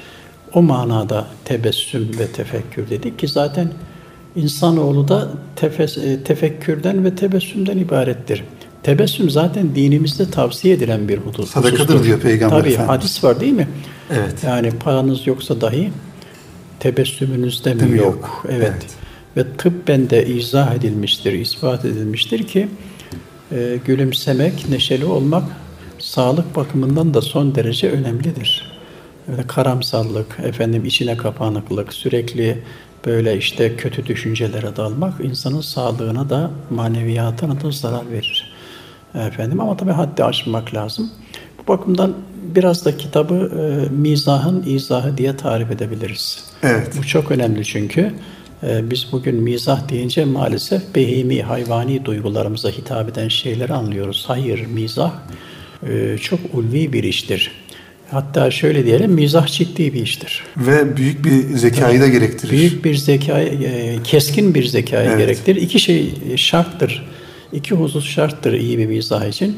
O 0.54 0.62
manada 0.62 1.26
tebessüm 1.44 2.18
ve 2.18 2.26
tefekkür 2.26 2.90
dedik 2.90 3.18
ki 3.18 3.28
zaten 3.28 3.72
insanoğlu 4.36 5.08
da 5.08 5.28
tefes, 5.56 5.98
e, 5.98 6.24
tefekkürden 6.24 7.04
ve 7.04 7.14
tebessümden 7.14 7.78
ibarettir. 7.78 8.44
Tebessüm 8.82 9.30
zaten 9.30 9.74
dinimizde 9.74 10.30
tavsiye 10.30 10.74
edilen 10.74 11.08
bir 11.08 11.18
husus. 11.18 11.50
Sadakadır 11.50 12.04
diyor 12.04 12.20
Peygamber 12.20 12.58
Tabii 12.58 12.68
Efendimiz. 12.68 12.88
hadis 12.88 13.24
var 13.24 13.40
değil 13.40 13.52
mi? 13.52 13.68
Evet. 14.10 14.44
Yani 14.44 14.70
paranız 14.70 15.26
yoksa 15.26 15.60
dahi 15.60 15.92
tebessümünüzde 16.80 17.74
mi 17.74 17.96
yok? 17.96 17.98
yok? 17.98 18.44
Evet. 18.48 18.72
evet. 18.72 18.86
Ve 19.36 19.56
tıbben 19.56 20.10
de 20.10 20.26
izah 20.26 20.74
edilmiştir, 20.74 21.32
ispat 21.32 21.84
edilmiştir 21.84 22.46
ki 22.46 22.68
e, 23.52 23.78
gülümsemek, 23.86 24.68
neşeli 24.68 25.04
olmak 25.04 25.44
sağlık 25.98 26.56
bakımından 26.56 27.14
da 27.14 27.20
son 27.20 27.54
derece 27.54 27.90
önemlidir. 27.90 28.78
Öyle 29.32 29.46
karamsallık, 29.46 30.38
efendim 30.44 30.84
içine 30.84 31.16
kapanıklık, 31.16 31.92
sürekli 31.92 32.62
böyle 33.06 33.36
işte 33.36 33.76
kötü 33.76 34.06
düşüncelere 34.06 34.76
dalmak 34.76 35.20
insanın 35.20 35.60
sağlığına 35.60 36.30
da 36.30 36.50
maneviyatına 36.70 37.60
da 37.60 37.70
zarar 37.70 38.10
verir. 38.10 38.52
Efendim 39.14 39.60
ama 39.60 39.76
tabii 39.76 39.92
haddi 39.92 40.24
aşmak 40.24 40.74
lazım. 40.74 41.10
Bu 41.58 41.72
bakımdan 41.72 42.14
biraz 42.54 42.84
da 42.84 42.96
kitabı 42.96 43.34
e, 43.34 43.94
mizahın 43.94 44.62
izahı 44.66 45.18
diye 45.18 45.36
tarif 45.36 45.70
edebiliriz. 45.70 46.44
Evet. 46.62 46.94
Bu 46.98 47.06
çok 47.06 47.30
önemli 47.30 47.64
çünkü 47.64 48.12
e, 48.62 48.90
biz 48.90 49.06
bugün 49.12 49.34
mizah 49.34 49.88
deyince 49.88 50.24
maalesef 50.24 50.94
behimi, 50.94 51.42
hayvani 51.42 52.04
duygularımıza 52.04 52.68
hitap 52.68 53.08
eden 53.08 53.28
şeyleri 53.28 53.72
anlıyoruz. 53.72 54.24
Hayır, 54.28 54.66
mizah 54.66 55.12
çok 56.20 56.40
ulvi 56.52 56.92
bir 56.92 57.04
iştir. 57.04 57.52
Hatta 58.10 58.50
şöyle 58.50 58.86
diyelim 58.86 59.12
mizah 59.12 59.46
ciddi 59.46 59.94
bir 59.94 60.02
iştir. 60.02 60.42
Ve 60.56 60.96
büyük 60.96 61.24
bir 61.24 61.56
zekayı 61.56 62.00
da 62.00 62.08
gerektirir. 62.08 62.52
Büyük 62.52 62.84
bir 62.84 62.94
zeka, 62.94 63.40
e, 63.40 63.96
keskin 64.04 64.54
bir 64.54 64.64
zekayı 64.64 65.08
evet. 65.08 65.18
gerektirir. 65.18 65.62
İki 65.62 65.80
şey 65.80 66.14
şarttır. 66.36 67.08
İki 67.52 67.74
husus 67.74 68.10
şarttır 68.10 68.52
iyi 68.52 68.78
bir 68.78 68.86
mizah 68.86 69.26
için. 69.26 69.56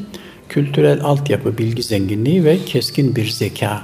Kültürel 0.49 1.01
altyapı, 1.03 1.57
bilgi 1.57 1.83
zenginliği 1.83 2.43
ve 2.43 2.57
keskin 2.65 3.15
bir 3.15 3.29
zeka. 3.29 3.81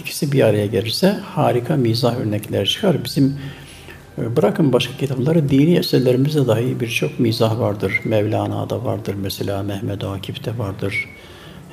İkisi 0.00 0.32
bir 0.32 0.42
araya 0.42 0.66
gelirse 0.66 1.16
harika 1.24 1.76
mizah 1.76 2.16
örnekler 2.16 2.66
çıkar. 2.66 3.04
Bizim 3.04 3.36
e, 4.18 4.36
Bırakın 4.36 4.72
başka 4.72 4.96
kitapları, 4.96 5.48
dini 5.48 5.76
eserlerimizde 5.76 6.46
dahi 6.46 6.80
birçok 6.80 7.20
mizah 7.20 7.58
vardır. 7.58 8.00
Mevlana'da 8.04 8.84
vardır 8.84 9.14
mesela, 9.22 9.62
Mehmet 9.62 10.04
Akif'te 10.04 10.58
vardır 10.58 11.08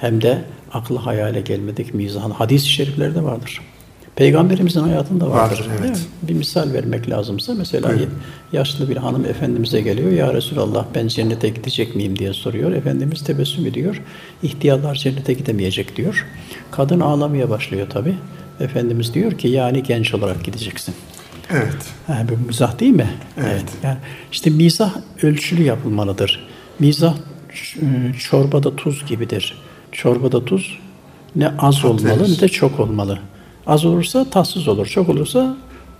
hem 0.04 0.22
de 0.22 0.41
aklı 0.74 0.97
hayale 0.97 1.41
gelmedik 1.41 1.93
mizahın 1.93 2.32
hadis-i 2.32 2.70
şeriflerde 2.70 3.24
vardır. 3.24 3.62
Peygamberimizin 4.16 4.80
hayatında 4.80 5.30
vardır. 5.30 5.60
Vardır, 5.60 5.72
evet. 5.80 5.99
Bir 6.22 6.34
misal 6.34 6.74
vermek 6.74 7.10
lazımsa 7.10 7.54
mesela 7.54 7.89
Buyurun. 7.89 8.10
yaşlı 8.54 8.89
bir 8.89 8.97
hanım 8.97 9.26
Efendimiz'e 9.26 9.82
geliyor. 9.82 10.12
Ya 10.12 10.34
Resulallah 10.34 10.86
ben 10.95 11.08
cennete 11.08 11.49
gidecek 11.49 11.95
miyim 11.95 12.20
diye 12.20 12.34
soruyor. 12.34 12.72
Efendimiz 12.72 13.24
tebessüm 13.24 13.66
ediyor. 13.66 14.01
İhtiyarlar 14.43 14.95
cennete 14.95 15.34
gidemeyecek 15.34 15.95
diyor. 15.95 16.26
Kadın 16.72 16.99
ağlamaya 16.99 17.49
başlıyor 17.49 17.89
tabi. 17.89 18.16
Efendimiz 18.60 19.14
diyor 19.14 19.32
ki 19.32 19.47
yani 19.47 19.84
genç 19.84 20.14
olarak 20.14 20.43
gideceksin. 20.43 20.95
Evet. 21.51 21.93
Ha, 22.08 22.26
bu 22.30 22.47
mizah 22.47 22.80
değil 22.80 22.95
mi? 22.95 23.10
Evet. 23.38 23.66
Yani 23.84 23.97
işte 24.32 24.49
mizah 24.49 24.95
ölçülü 25.24 25.64
yapılmalıdır. 25.64 26.47
Mizah 26.80 27.16
e, 27.82 28.14
çorbada 28.20 28.76
tuz 28.76 29.06
gibidir. 29.06 29.64
Çorbada 29.98 30.46
tuz 30.46 30.80
ne 31.36 31.52
az 31.60 31.86
olmalı 31.86 32.06
verir. 32.06 32.32
ne 32.38 32.39
de 32.39 32.48
çok 32.48 32.80
olmalı. 32.80 33.20
Az 33.68 33.86
olursa 33.86 34.26
tatsız 34.30 34.68
olur. 34.68 34.86
Çok 34.86 35.10
olursa 35.10 35.58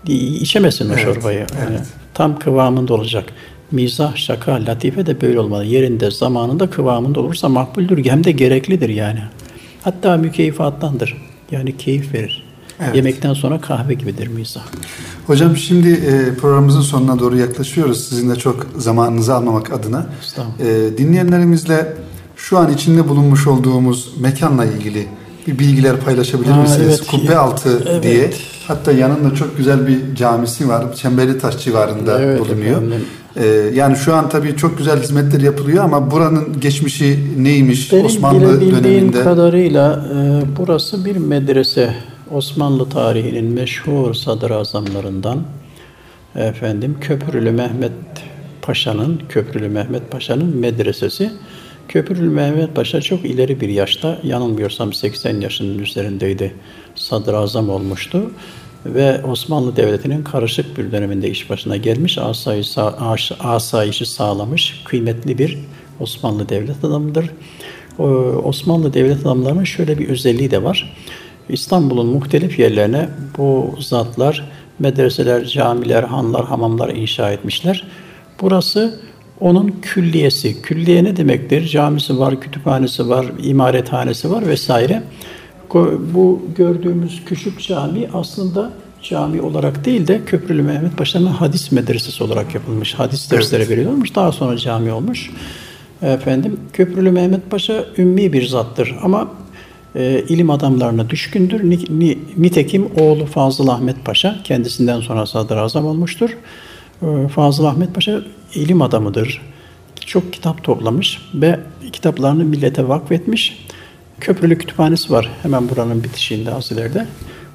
i- 0.08 0.36
içemezsin 0.38 0.89
o 0.89 0.94
Evet, 0.94 1.04
çorbayı. 1.04 1.38
Yani 1.39 1.70
evet. 1.70 1.82
tam 2.14 2.39
kıvamında 2.39 2.94
olacak. 2.94 3.26
Mizah, 3.72 4.16
şaka, 4.16 4.52
latife 4.66 5.06
de 5.06 5.22
böyle 5.22 5.39
olmalı. 5.39 5.66
Yerinde, 5.66 6.12
zamanında, 6.12 6.70
kıvamında 6.70 7.20
olursa 7.20 7.50
makbuldür. 7.50 8.06
Hem 8.06 8.24
de 8.24 8.32
gereklidir 8.32 8.89
yani. 8.89 9.20
Hatta 9.84 10.18
mükeyfifattandır. 10.18 11.18
Yani 11.52 11.78
keyif 11.78 12.14
verir. 12.14 12.44
Evet. 12.86 12.96
Yemekten 12.96 13.34
sonra 13.34 13.62
kahve 13.62 13.94
gibidir 13.94 14.28
mizah. 14.28 14.62
Hocam 15.28 15.58
şimdi 15.58 15.89
e, 15.91 16.36
programımızın 16.36 16.82
sonuna 16.82 17.20
doğru 17.20 17.38
yaklaşıyoruz. 17.38 18.04
Sizin 18.10 18.30
de 18.30 18.36
çok 18.36 18.68
zamanınızı 18.78 19.36
almamak 19.36 19.74
adına. 19.74 20.06
E, 20.60 20.98
dinleyenlerimizle 20.98 21.94
şu 22.44 22.58
an 22.58 22.74
içinde 22.74 23.10
bulunmuş 23.10 23.48
olduğumuz 23.48 24.14
mekanla 24.20 24.66
ilgili 24.66 25.08
bir 25.48 25.60
bilgiler 25.60 25.98
paylaşabilir 26.00 26.54
misiniz? 26.54 26.88
evet. 26.88 27.08
Kubbe 27.08 27.38
altı 27.38 27.84
Evet. 27.89 28.04
diye. 28.04 28.32
Hatta 28.68 28.91
yanında 28.91 29.36
çok 29.36 29.58
güzel 29.58 29.88
bir 29.88 30.16
camisi 30.16 30.70
var. 30.70 30.96
Çemberli 30.96 31.39
Taş 31.39 31.58
civarında 31.64 32.22
Evet 32.22 32.39
bulunuyor. 32.39 32.78
efendim. 32.78 33.06
E, 33.36 33.46
yani 33.74 33.98
şu 33.98 34.16
an 34.16 34.30
tabii 34.30 34.56
çok 34.56 34.78
güzel 34.78 35.02
hizmetler 35.02 35.41
yapılıyor 35.41 35.84
ama 35.84 36.12
buranın 36.12 36.60
geçmişi 36.60 37.20
neymiş? 37.38 37.94
Benim 37.94 38.06
Osmanlı 38.06 38.62
döneminde. 38.62 39.24
kadarıyla 39.24 40.06
e, 40.16 40.41
burası 40.60 41.06
bir 41.06 41.16
medrese. 41.18 41.96
Osmanlı 42.32 42.89
tarihinin 42.89 43.46
meşhur 43.46 44.14
sadrazamlarından 44.14 45.39
efendim 46.36 46.98
Köprülü 47.02 47.52
Mehmet 47.52 47.91
Paşa'nın 48.62 49.22
Köprülü 49.30 49.70
Mehmet 49.70 50.12
Paşa'nın 50.12 50.58
medresesi. 50.58 51.32
Köprülü 51.94 52.30
Mehmet 52.30 52.76
Paşa 52.76 53.02
çok 53.02 53.26
ileri 53.26 53.62
bir 53.62 53.70
yaşta, 53.70 54.20
yanılmıyorsam 54.24 54.94
80 54.94 55.41
yaşının 55.41 55.80
üzerindeydi. 55.80 56.54
Sadrazam 56.96 57.70
olmuştu 57.70 58.32
ve 58.86 59.24
Osmanlı 59.24 59.76
Devleti'nin 59.76 60.24
karışık 60.24 60.78
bir 60.78 60.91
döneminde 60.91 61.30
iş 61.30 61.50
başına 61.50 61.78
gelmiş, 61.78 62.18
asayişi, 62.18 62.82
asayişi 63.39 64.06
sağlamış, 64.06 64.82
kıymetli 64.86 65.38
bir 65.38 65.58
Osmanlı 66.00 66.50
Devlet 66.50 66.84
adamıdır. 66.84 67.30
Osmanlı 68.44 68.94
Devlet 68.94 69.22
adamlarının 69.26 69.64
şöyle 69.64 70.00
bir 70.00 70.10
özelliği 70.10 70.52
de 70.52 70.64
var. 70.64 70.96
İstanbul'un 71.50 72.08
muhtelif 72.08 72.60
yerlerine 72.60 73.10
bu 73.38 73.76
zatlar 73.80 74.52
medreseler, 74.80 75.46
camiler, 75.46 76.04
hanlar, 76.04 76.46
hamamlar 76.46 76.89
inşa 76.89 77.32
etmişler. 77.32 77.88
Burası 78.41 79.00
onun 79.40 79.76
külliyesi. 79.82 80.62
Külliye 80.62 81.04
ne 81.04 81.18
demektir? 81.18 81.68
Camisi 81.68 82.20
var, 82.20 82.42
kütüphanesi 82.42 83.10
var, 83.10 83.26
imarethanesi 83.44 84.32
var 84.32 84.48
vesaire. 84.48 85.04
Bu 86.14 86.42
gördüğümüz 86.58 87.22
küçük 87.26 87.62
cami 87.62 88.08
aslında 88.14 88.70
cami 89.02 89.42
olarak 89.42 89.86
değil 89.86 90.08
de 90.08 90.22
Köprülü 90.26 90.62
Mehmet 90.62 90.98
Paşa'nın 90.98 91.26
hadis 91.28 91.72
medresesi 91.72 92.24
olarak 92.24 92.56
yapılmış. 92.56 92.94
Hadis 92.94 93.32
dersleri 93.32 93.70
veriyormuş. 93.70 94.16
Daha 94.16 94.32
sonra 94.32 94.58
cami 94.58 94.92
olmuş. 94.92 95.32
Efendim 96.02 96.60
Köprülü 96.74 97.12
Mehmet 97.12 97.52
Paşa 97.52 97.86
ümmi 97.98 98.34
bir 98.34 98.48
zattır 98.48 98.96
ama 99.04 99.28
e, 99.96 100.24
ilim 100.30 100.50
adamlarına 100.50 101.10
düşkündür. 101.10 101.70
Ni, 101.70 102.00
ni- 102.00 102.18
nitekim 102.38 102.86
oğlu 103.00 103.26
Fazıl 103.26 103.68
Ahmet 103.68 104.06
Paşa 104.06 104.36
kendisinden 104.44 105.02
sonra 105.02 105.26
sadrazam 105.26 105.86
olmuştur. 105.86 106.30
E, 107.04 107.28
Fazıl 107.28 107.66
Ahmet 107.66 107.93
Paşa 107.95 108.22
ilim 108.56 108.82
adamıdır. 108.82 109.41
Çok 110.06 110.34
kitap 110.34 110.64
toplamış 110.64 111.22
ve 111.34 111.60
kitaplarını 111.93 112.43
millete 112.43 112.88
vakfetmiş. 112.88 113.66
Köprülü 114.20 114.58
Kütüphanesi 114.58 115.12
var 115.12 115.30
hemen 115.41 115.70
buranın 115.70 116.04
bitişiğinde 116.04 116.54
az 116.54 116.72
ileride. 116.72 117.08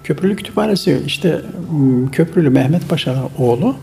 Köprülü 0.05 0.37
Kütüphanesi 0.37 1.03
işte 1.07 1.41
m, 1.73 2.11
Köprülü 2.11 2.51
Mehmet 2.51 2.89
Paşa'nın 2.89 3.23
oğlu 3.39 3.75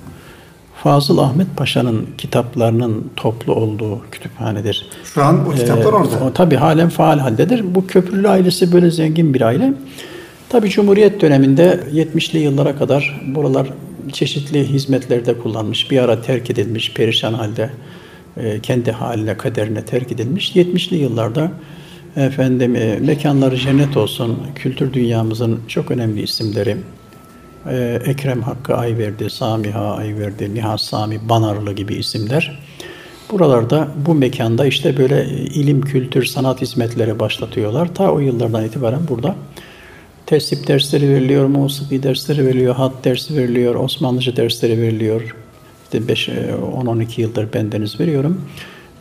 Fazıl 0.83 1.17
Ahmet 1.17 1.47
Paşa'nın 1.57 2.07
kitaplarının 2.17 3.11
toplu 3.15 3.55
olduğu 3.55 4.01
kütüphanedir. 4.11 4.85
Şu 5.13 5.23
an 5.23 5.47
o 5.47 5.51
kitaplar 5.51 5.83
Ee, 5.93 5.95
orada. 5.95 6.25
O, 6.25 6.33
tabii 6.33 6.55
halen 6.55 6.89
faal 6.89 7.19
haldedir. 7.19 7.75
Bu 7.75 7.87
Köprülü 7.87 8.29
ailesi 8.29 8.73
böyle 8.73 8.91
zengin 8.91 9.33
bir 9.33 9.41
aile. 9.41 9.73
Tabii 10.49 10.69
Cumhuriyet 10.69 11.21
döneminde 11.21 11.83
70'li 11.93 12.39
yıllara 12.39 12.75
kadar 12.75 13.21
buralar 13.35 13.67
çeşitli 14.13 14.69
hizmetlerde 14.69 15.37
kullanmış. 15.37 15.91
Bir 15.91 15.99
ara 15.99 16.21
terk 16.21 16.49
edilmiş, 16.49 16.93
perişan 16.93 17.33
halde 17.33 17.69
e, 18.37 18.59
kendi 18.59 18.91
haline, 18.91 19.37
kaderine 19.37 19.85
terk 19.85 20.11
edilmiş. 20.11 20.55
70'li 20.55 20.95
yıllarda 20.95 21.51
efendim 22.15 22.75
e, 22.75 22.99
mekanları 22.99 23.57
cennet 23.57 23.97
olsun, 23.97 24.37
kültür 24.55 24.93
dünyamızın 24.93 25.59
çok 25.67 25.91
önemli 25.91 26.21
isimleri 26.21 26.77
e, 27.69 28.01
Ekrem 28.05 28.41
Hakkı 28.41 28.75
Ayverdi, 28.75 29.29
Samiha 29.29 29.95
Ayverdi, 29.95 30.53
Nihat 30.53 30.81
Sami 30.81 31.29
Banarlı 31.29 31.73
gibi 31.73 31.95
isimler. 31.95 32.59
Buralarda 33.31 33.87
bu 34.05 34.15
mekanda 34.15 34.65
işte 34.65 34.97
böyle 34.97 35.25
ilim, 35.29 35.81
kültür, 35.81 36.25
sanat 36.25 36.61
hizmetleri 36.61 37.19
başlatıyorlar. 37.19 37.95
Ta 37.95 38.11
o 38.11 38.19
yıllardan 38.19 38.65
itibaren 38.65 39.07
burada 39.09 39.35
tesip 40.25 40.67
dersleri 40.67 41.09
veriliyor, 41.09 41.45
musiki 41.45 42.03
dersleri 42.03 42.45
veriliyor, 42.45 42.75
hat 42.75 43.05
dersi 43.05 43.35
veriliyor, 43.35 43.75
Osmanlıca 43.75 44.35
dersleri 44.35 44.81
veriliyor. 44.81 45.35
İşte 45.83 46.07
5 46.07 46.27
10-12 46.27 47.21
yıldır 47.21 47.53
bendeniz 47.53 47.99
veriyorum. 47.99 48.41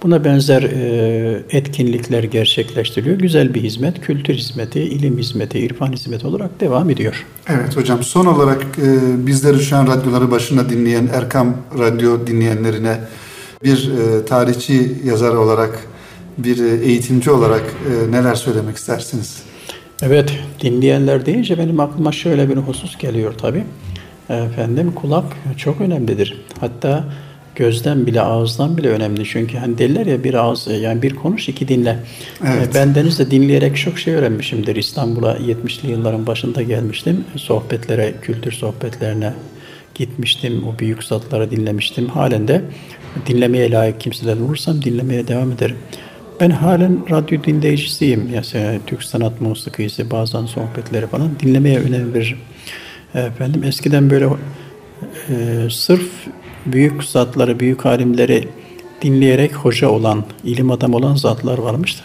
Buna 0.03 0.25
benzer 0.25 0.63
e, 0.63 1.43
etkinlikler 1.51 2.25
gerçekleştiriliyor. 2.25 3.19
Güzel 3.19 3.55
bir 3.55 3.63
hizmet, 3.63 4.01
kültür 4.01 4.35
hizmeti, 4.35 4.81
ilim 4.81 5.19
hizmeti, 5.19 5.59
irfan 5.59 5.93
hizmeti 5.93 6.27
olarak 6.27 6.61
devam 6.61 6.91
ediyor. 6.91 7.27
Evet 7.49 7.77
hocam 7.77 8.03
son 8.03 8.27
olarak 8.27 8.63
e, 8.79 9.27
bizleri 9.27 9.61
şu 9.61 9.77
an 9.77 9.87
radyoları 9.87 10.31
başında 10.31 10.69
dinleyen 10.69 11.09
Erkam 11.13 11.57
Radyo 11.79 12.27
dinleyenlerine 12.27 13.01
bir 13.65 13.91
e, 13.91 14.25
tarihçi 14.25 14.93
yazar 15.05 15.35
olarak 15.35 15.79
bir 16.39 16.65
e, 16.65 16.85
eğitimci 16.85 17.31
olarak 17.31 17.63
e, 17.63 18.13
neler 18.13 18.35
söylemek 18.35 18.77
istersiniz? 18.77 19.43
Evet, 20.07 20.33
dinleyenler 20.61 21.27
deyince 21.27 21.59
benim 21.59 21.81
aklıma 21.81 22.13
şöyle 22.13 22.49
bir 22.49 22.57
husus 22.57 22.99
geliyor 22.99 23.35
tabii. 23.39 23.65
Efendim 24.31 24.93
kulak 24.95 25.25
çok 25.57 25.81
önemlidir. 25.81 26.41
Hatta 26.61 27.05
gözden 27.57 28.07
bile 28.07 28.21
ağızdan 28.21 28.77
bile 28.77 28.89
önemli. 28.89 29.25
Çünkü 29.25 29.59
hani 29.59 29.79
derler 29.79 30.07
ya 30.07 30.25
bir 30.25 30.35
ağız 30.35 30.69
yani 30.81 31.03
bir 31.03 31.15
konuş 31.15 31.49
iki 31.49 31.69
dinle. 31.69 31.99
Evet. 32.47 32.69
E, 32.69 32.75
Ben 32.75 32.95
deniz 32.95 33.19
de 33.19 33.31
dinleyerek 33.31 33.77
çok 33.77 33.99
şey 33.99 34.15
öğrenmişimdir. 34.15 34.77
İstanbul'a 34.77 35.37
70'li 35.37 35.91
yılların 35.91 36.27
başında 36.27 36.63
gelmiştim. 36.63 37.25
Sohbetlere, 37.37 38.15
kültür 38.23 38.53
sohbetlerine 38.53 39.33
gitmiştim. 39.95 40.65
O 40.69 40.79
büyük 40.79 41.05
zatları 41.05 41.51
dinlemiştim. 41.51 42.09
Halen 42.09 42.49
de 42.49 42.63
dinlemeye 43.27 43.71
layık 43.71 44.01
kimseler 44.01 44.37
olursam 44.37 44.83
dinlemeye 44.83 45.29
devam 45.29 45.53
ederim. 45.53 45.77
Ben 46.45 46.51
halen 46.51 47.11
radyo 47.11 47.45
dinleyicisiyim. 47.45 48.31
Yani 48.35 48.81
Türk 48.87 49.03
sanat 49.03 49.41
musikisi, 49.41 50.11
bazen 50.11 50.47
sohbetleri 50.47 51.07
falan 51.07 51.31
dinlemeye 51.41 51.79
önem 51.79 52.15
veririm. 52.15 52.39
Efendim 53.15 53.65
eskiden 53.65 54.11
böyle 54.11 54.27
e, 55.29 55.35
sırf 55.71 56.11
büyük 56.67 57.05
zatları, 57.05 57.61
büyük 57.61 57.87
alimleri 57.87 58.49
dinleyerek 59.03 59.55
hoca 59.55 59.89
olan, 59.89 60.25
ilim 60.45 60.71
adamı 60.71 60.97
olan 60.97 61.15
zatlar 61.15 61.59
varmış 61.59 61.99
da. 61.99 62.03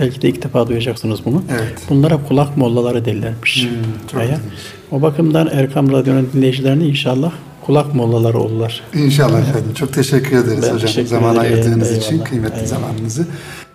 Belki 0.00 0.22
de 0.22 0.28
ilk 0.28 0.42
defa 0.42 0.68
duyacaksınız 0.68 1.24
bunu. 1.24 1.42
Evet. 1.50 1.74
Bunlara 1.90 2.18
kulak 2.28 2.56
mollaları 2.56 3.04
derlermiş. 3.04 3.68
çok 4.12 4.20
Ya, 4.20 4.26
ilginç. 4.26 4.40
O 4.90 5.02
bakımdan 5.02 5.48
Erkam 5.52 5.92
Radyo'nun 5.92 6.28
dinleyicilerine 6.34 6.84
inşallah 6.84 7.32
kulak 7.66 7.94
mollaları 7.94 8.38
olurlar. 8.38 8.82
İnşallah 8.94 9.40
efendim. 9.40 9.74
Çok 9.74 9.92
teşekkür 9.92 10.36
ederiz 10.36 10.62
Ben 10.62 10.74
hocam 10.74 10.78
teşekkür 10.78 11.08
zaman 11.08 11.36
ayırdığınız 11.36 11.96
için 11.96 12.18
kıymetli 12.18 12.54
Eyvallah. 12.54 12.68
zamanınızı. 12.68 13.26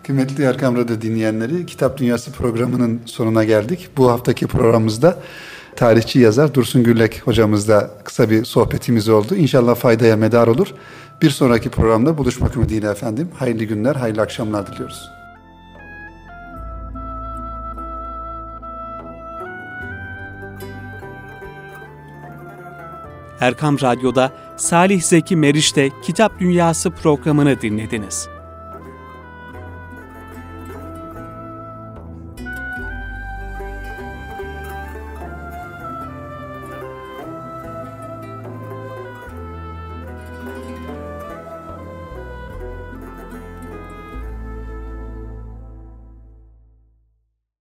Kıymetli 0.07 0.43
Erkam 0.43 0.77
Radyo 0.77 1.01
dinleyenleri 1.01 1.65
Kitap 1.65 1.97
Dünyası 1.97 2.31
programının 2.31 3.01
sonuna 3.05 3.43
geldik. 3.43 3.89
Bu 3.97 4.11
haftaki 4.11 4.47
programımızda 4.47 5.19
tarihçi 5.75 6.19
yazar 6.19 6.53
Dursun 6.53 6.83
Güllek 6.83 7.21
hocamızla 7.27 7.91
kısa 8.03 8.29
bir 8.29 8.45
sohbetimiz 8.45 9.09
oldu. 9.09 9.35
İnşallah 9.35 9.75
faydaya 9.75 10.17
medar 10.17 10.47
olur. 10.47 10.73
Bir 11.21 11.29
sonraki 11.29 11.69
programda 11.69 12.17
buluşmak 12.17 12.55
ümidiyle 12.55 12.89
efendim. 12.89 13.29
Hayırlı 13.35 13.63
günler, 13.63 13.95
hayırlı 13.95 14.21
akşamlar 14.21 14.71
diliyoruz. 14.71 15.09
Erkam 23.39 23.81
Radyo'da 23.81 24.31
Salih 24.57 25.01
Zeki 25.01 25.35
Meriç'te 25.35 25.89
Kitap 26.03 26.39
Dünyası 26.39 26.91
programını 26.91 27.61
dinlediniz. 27.61 28.36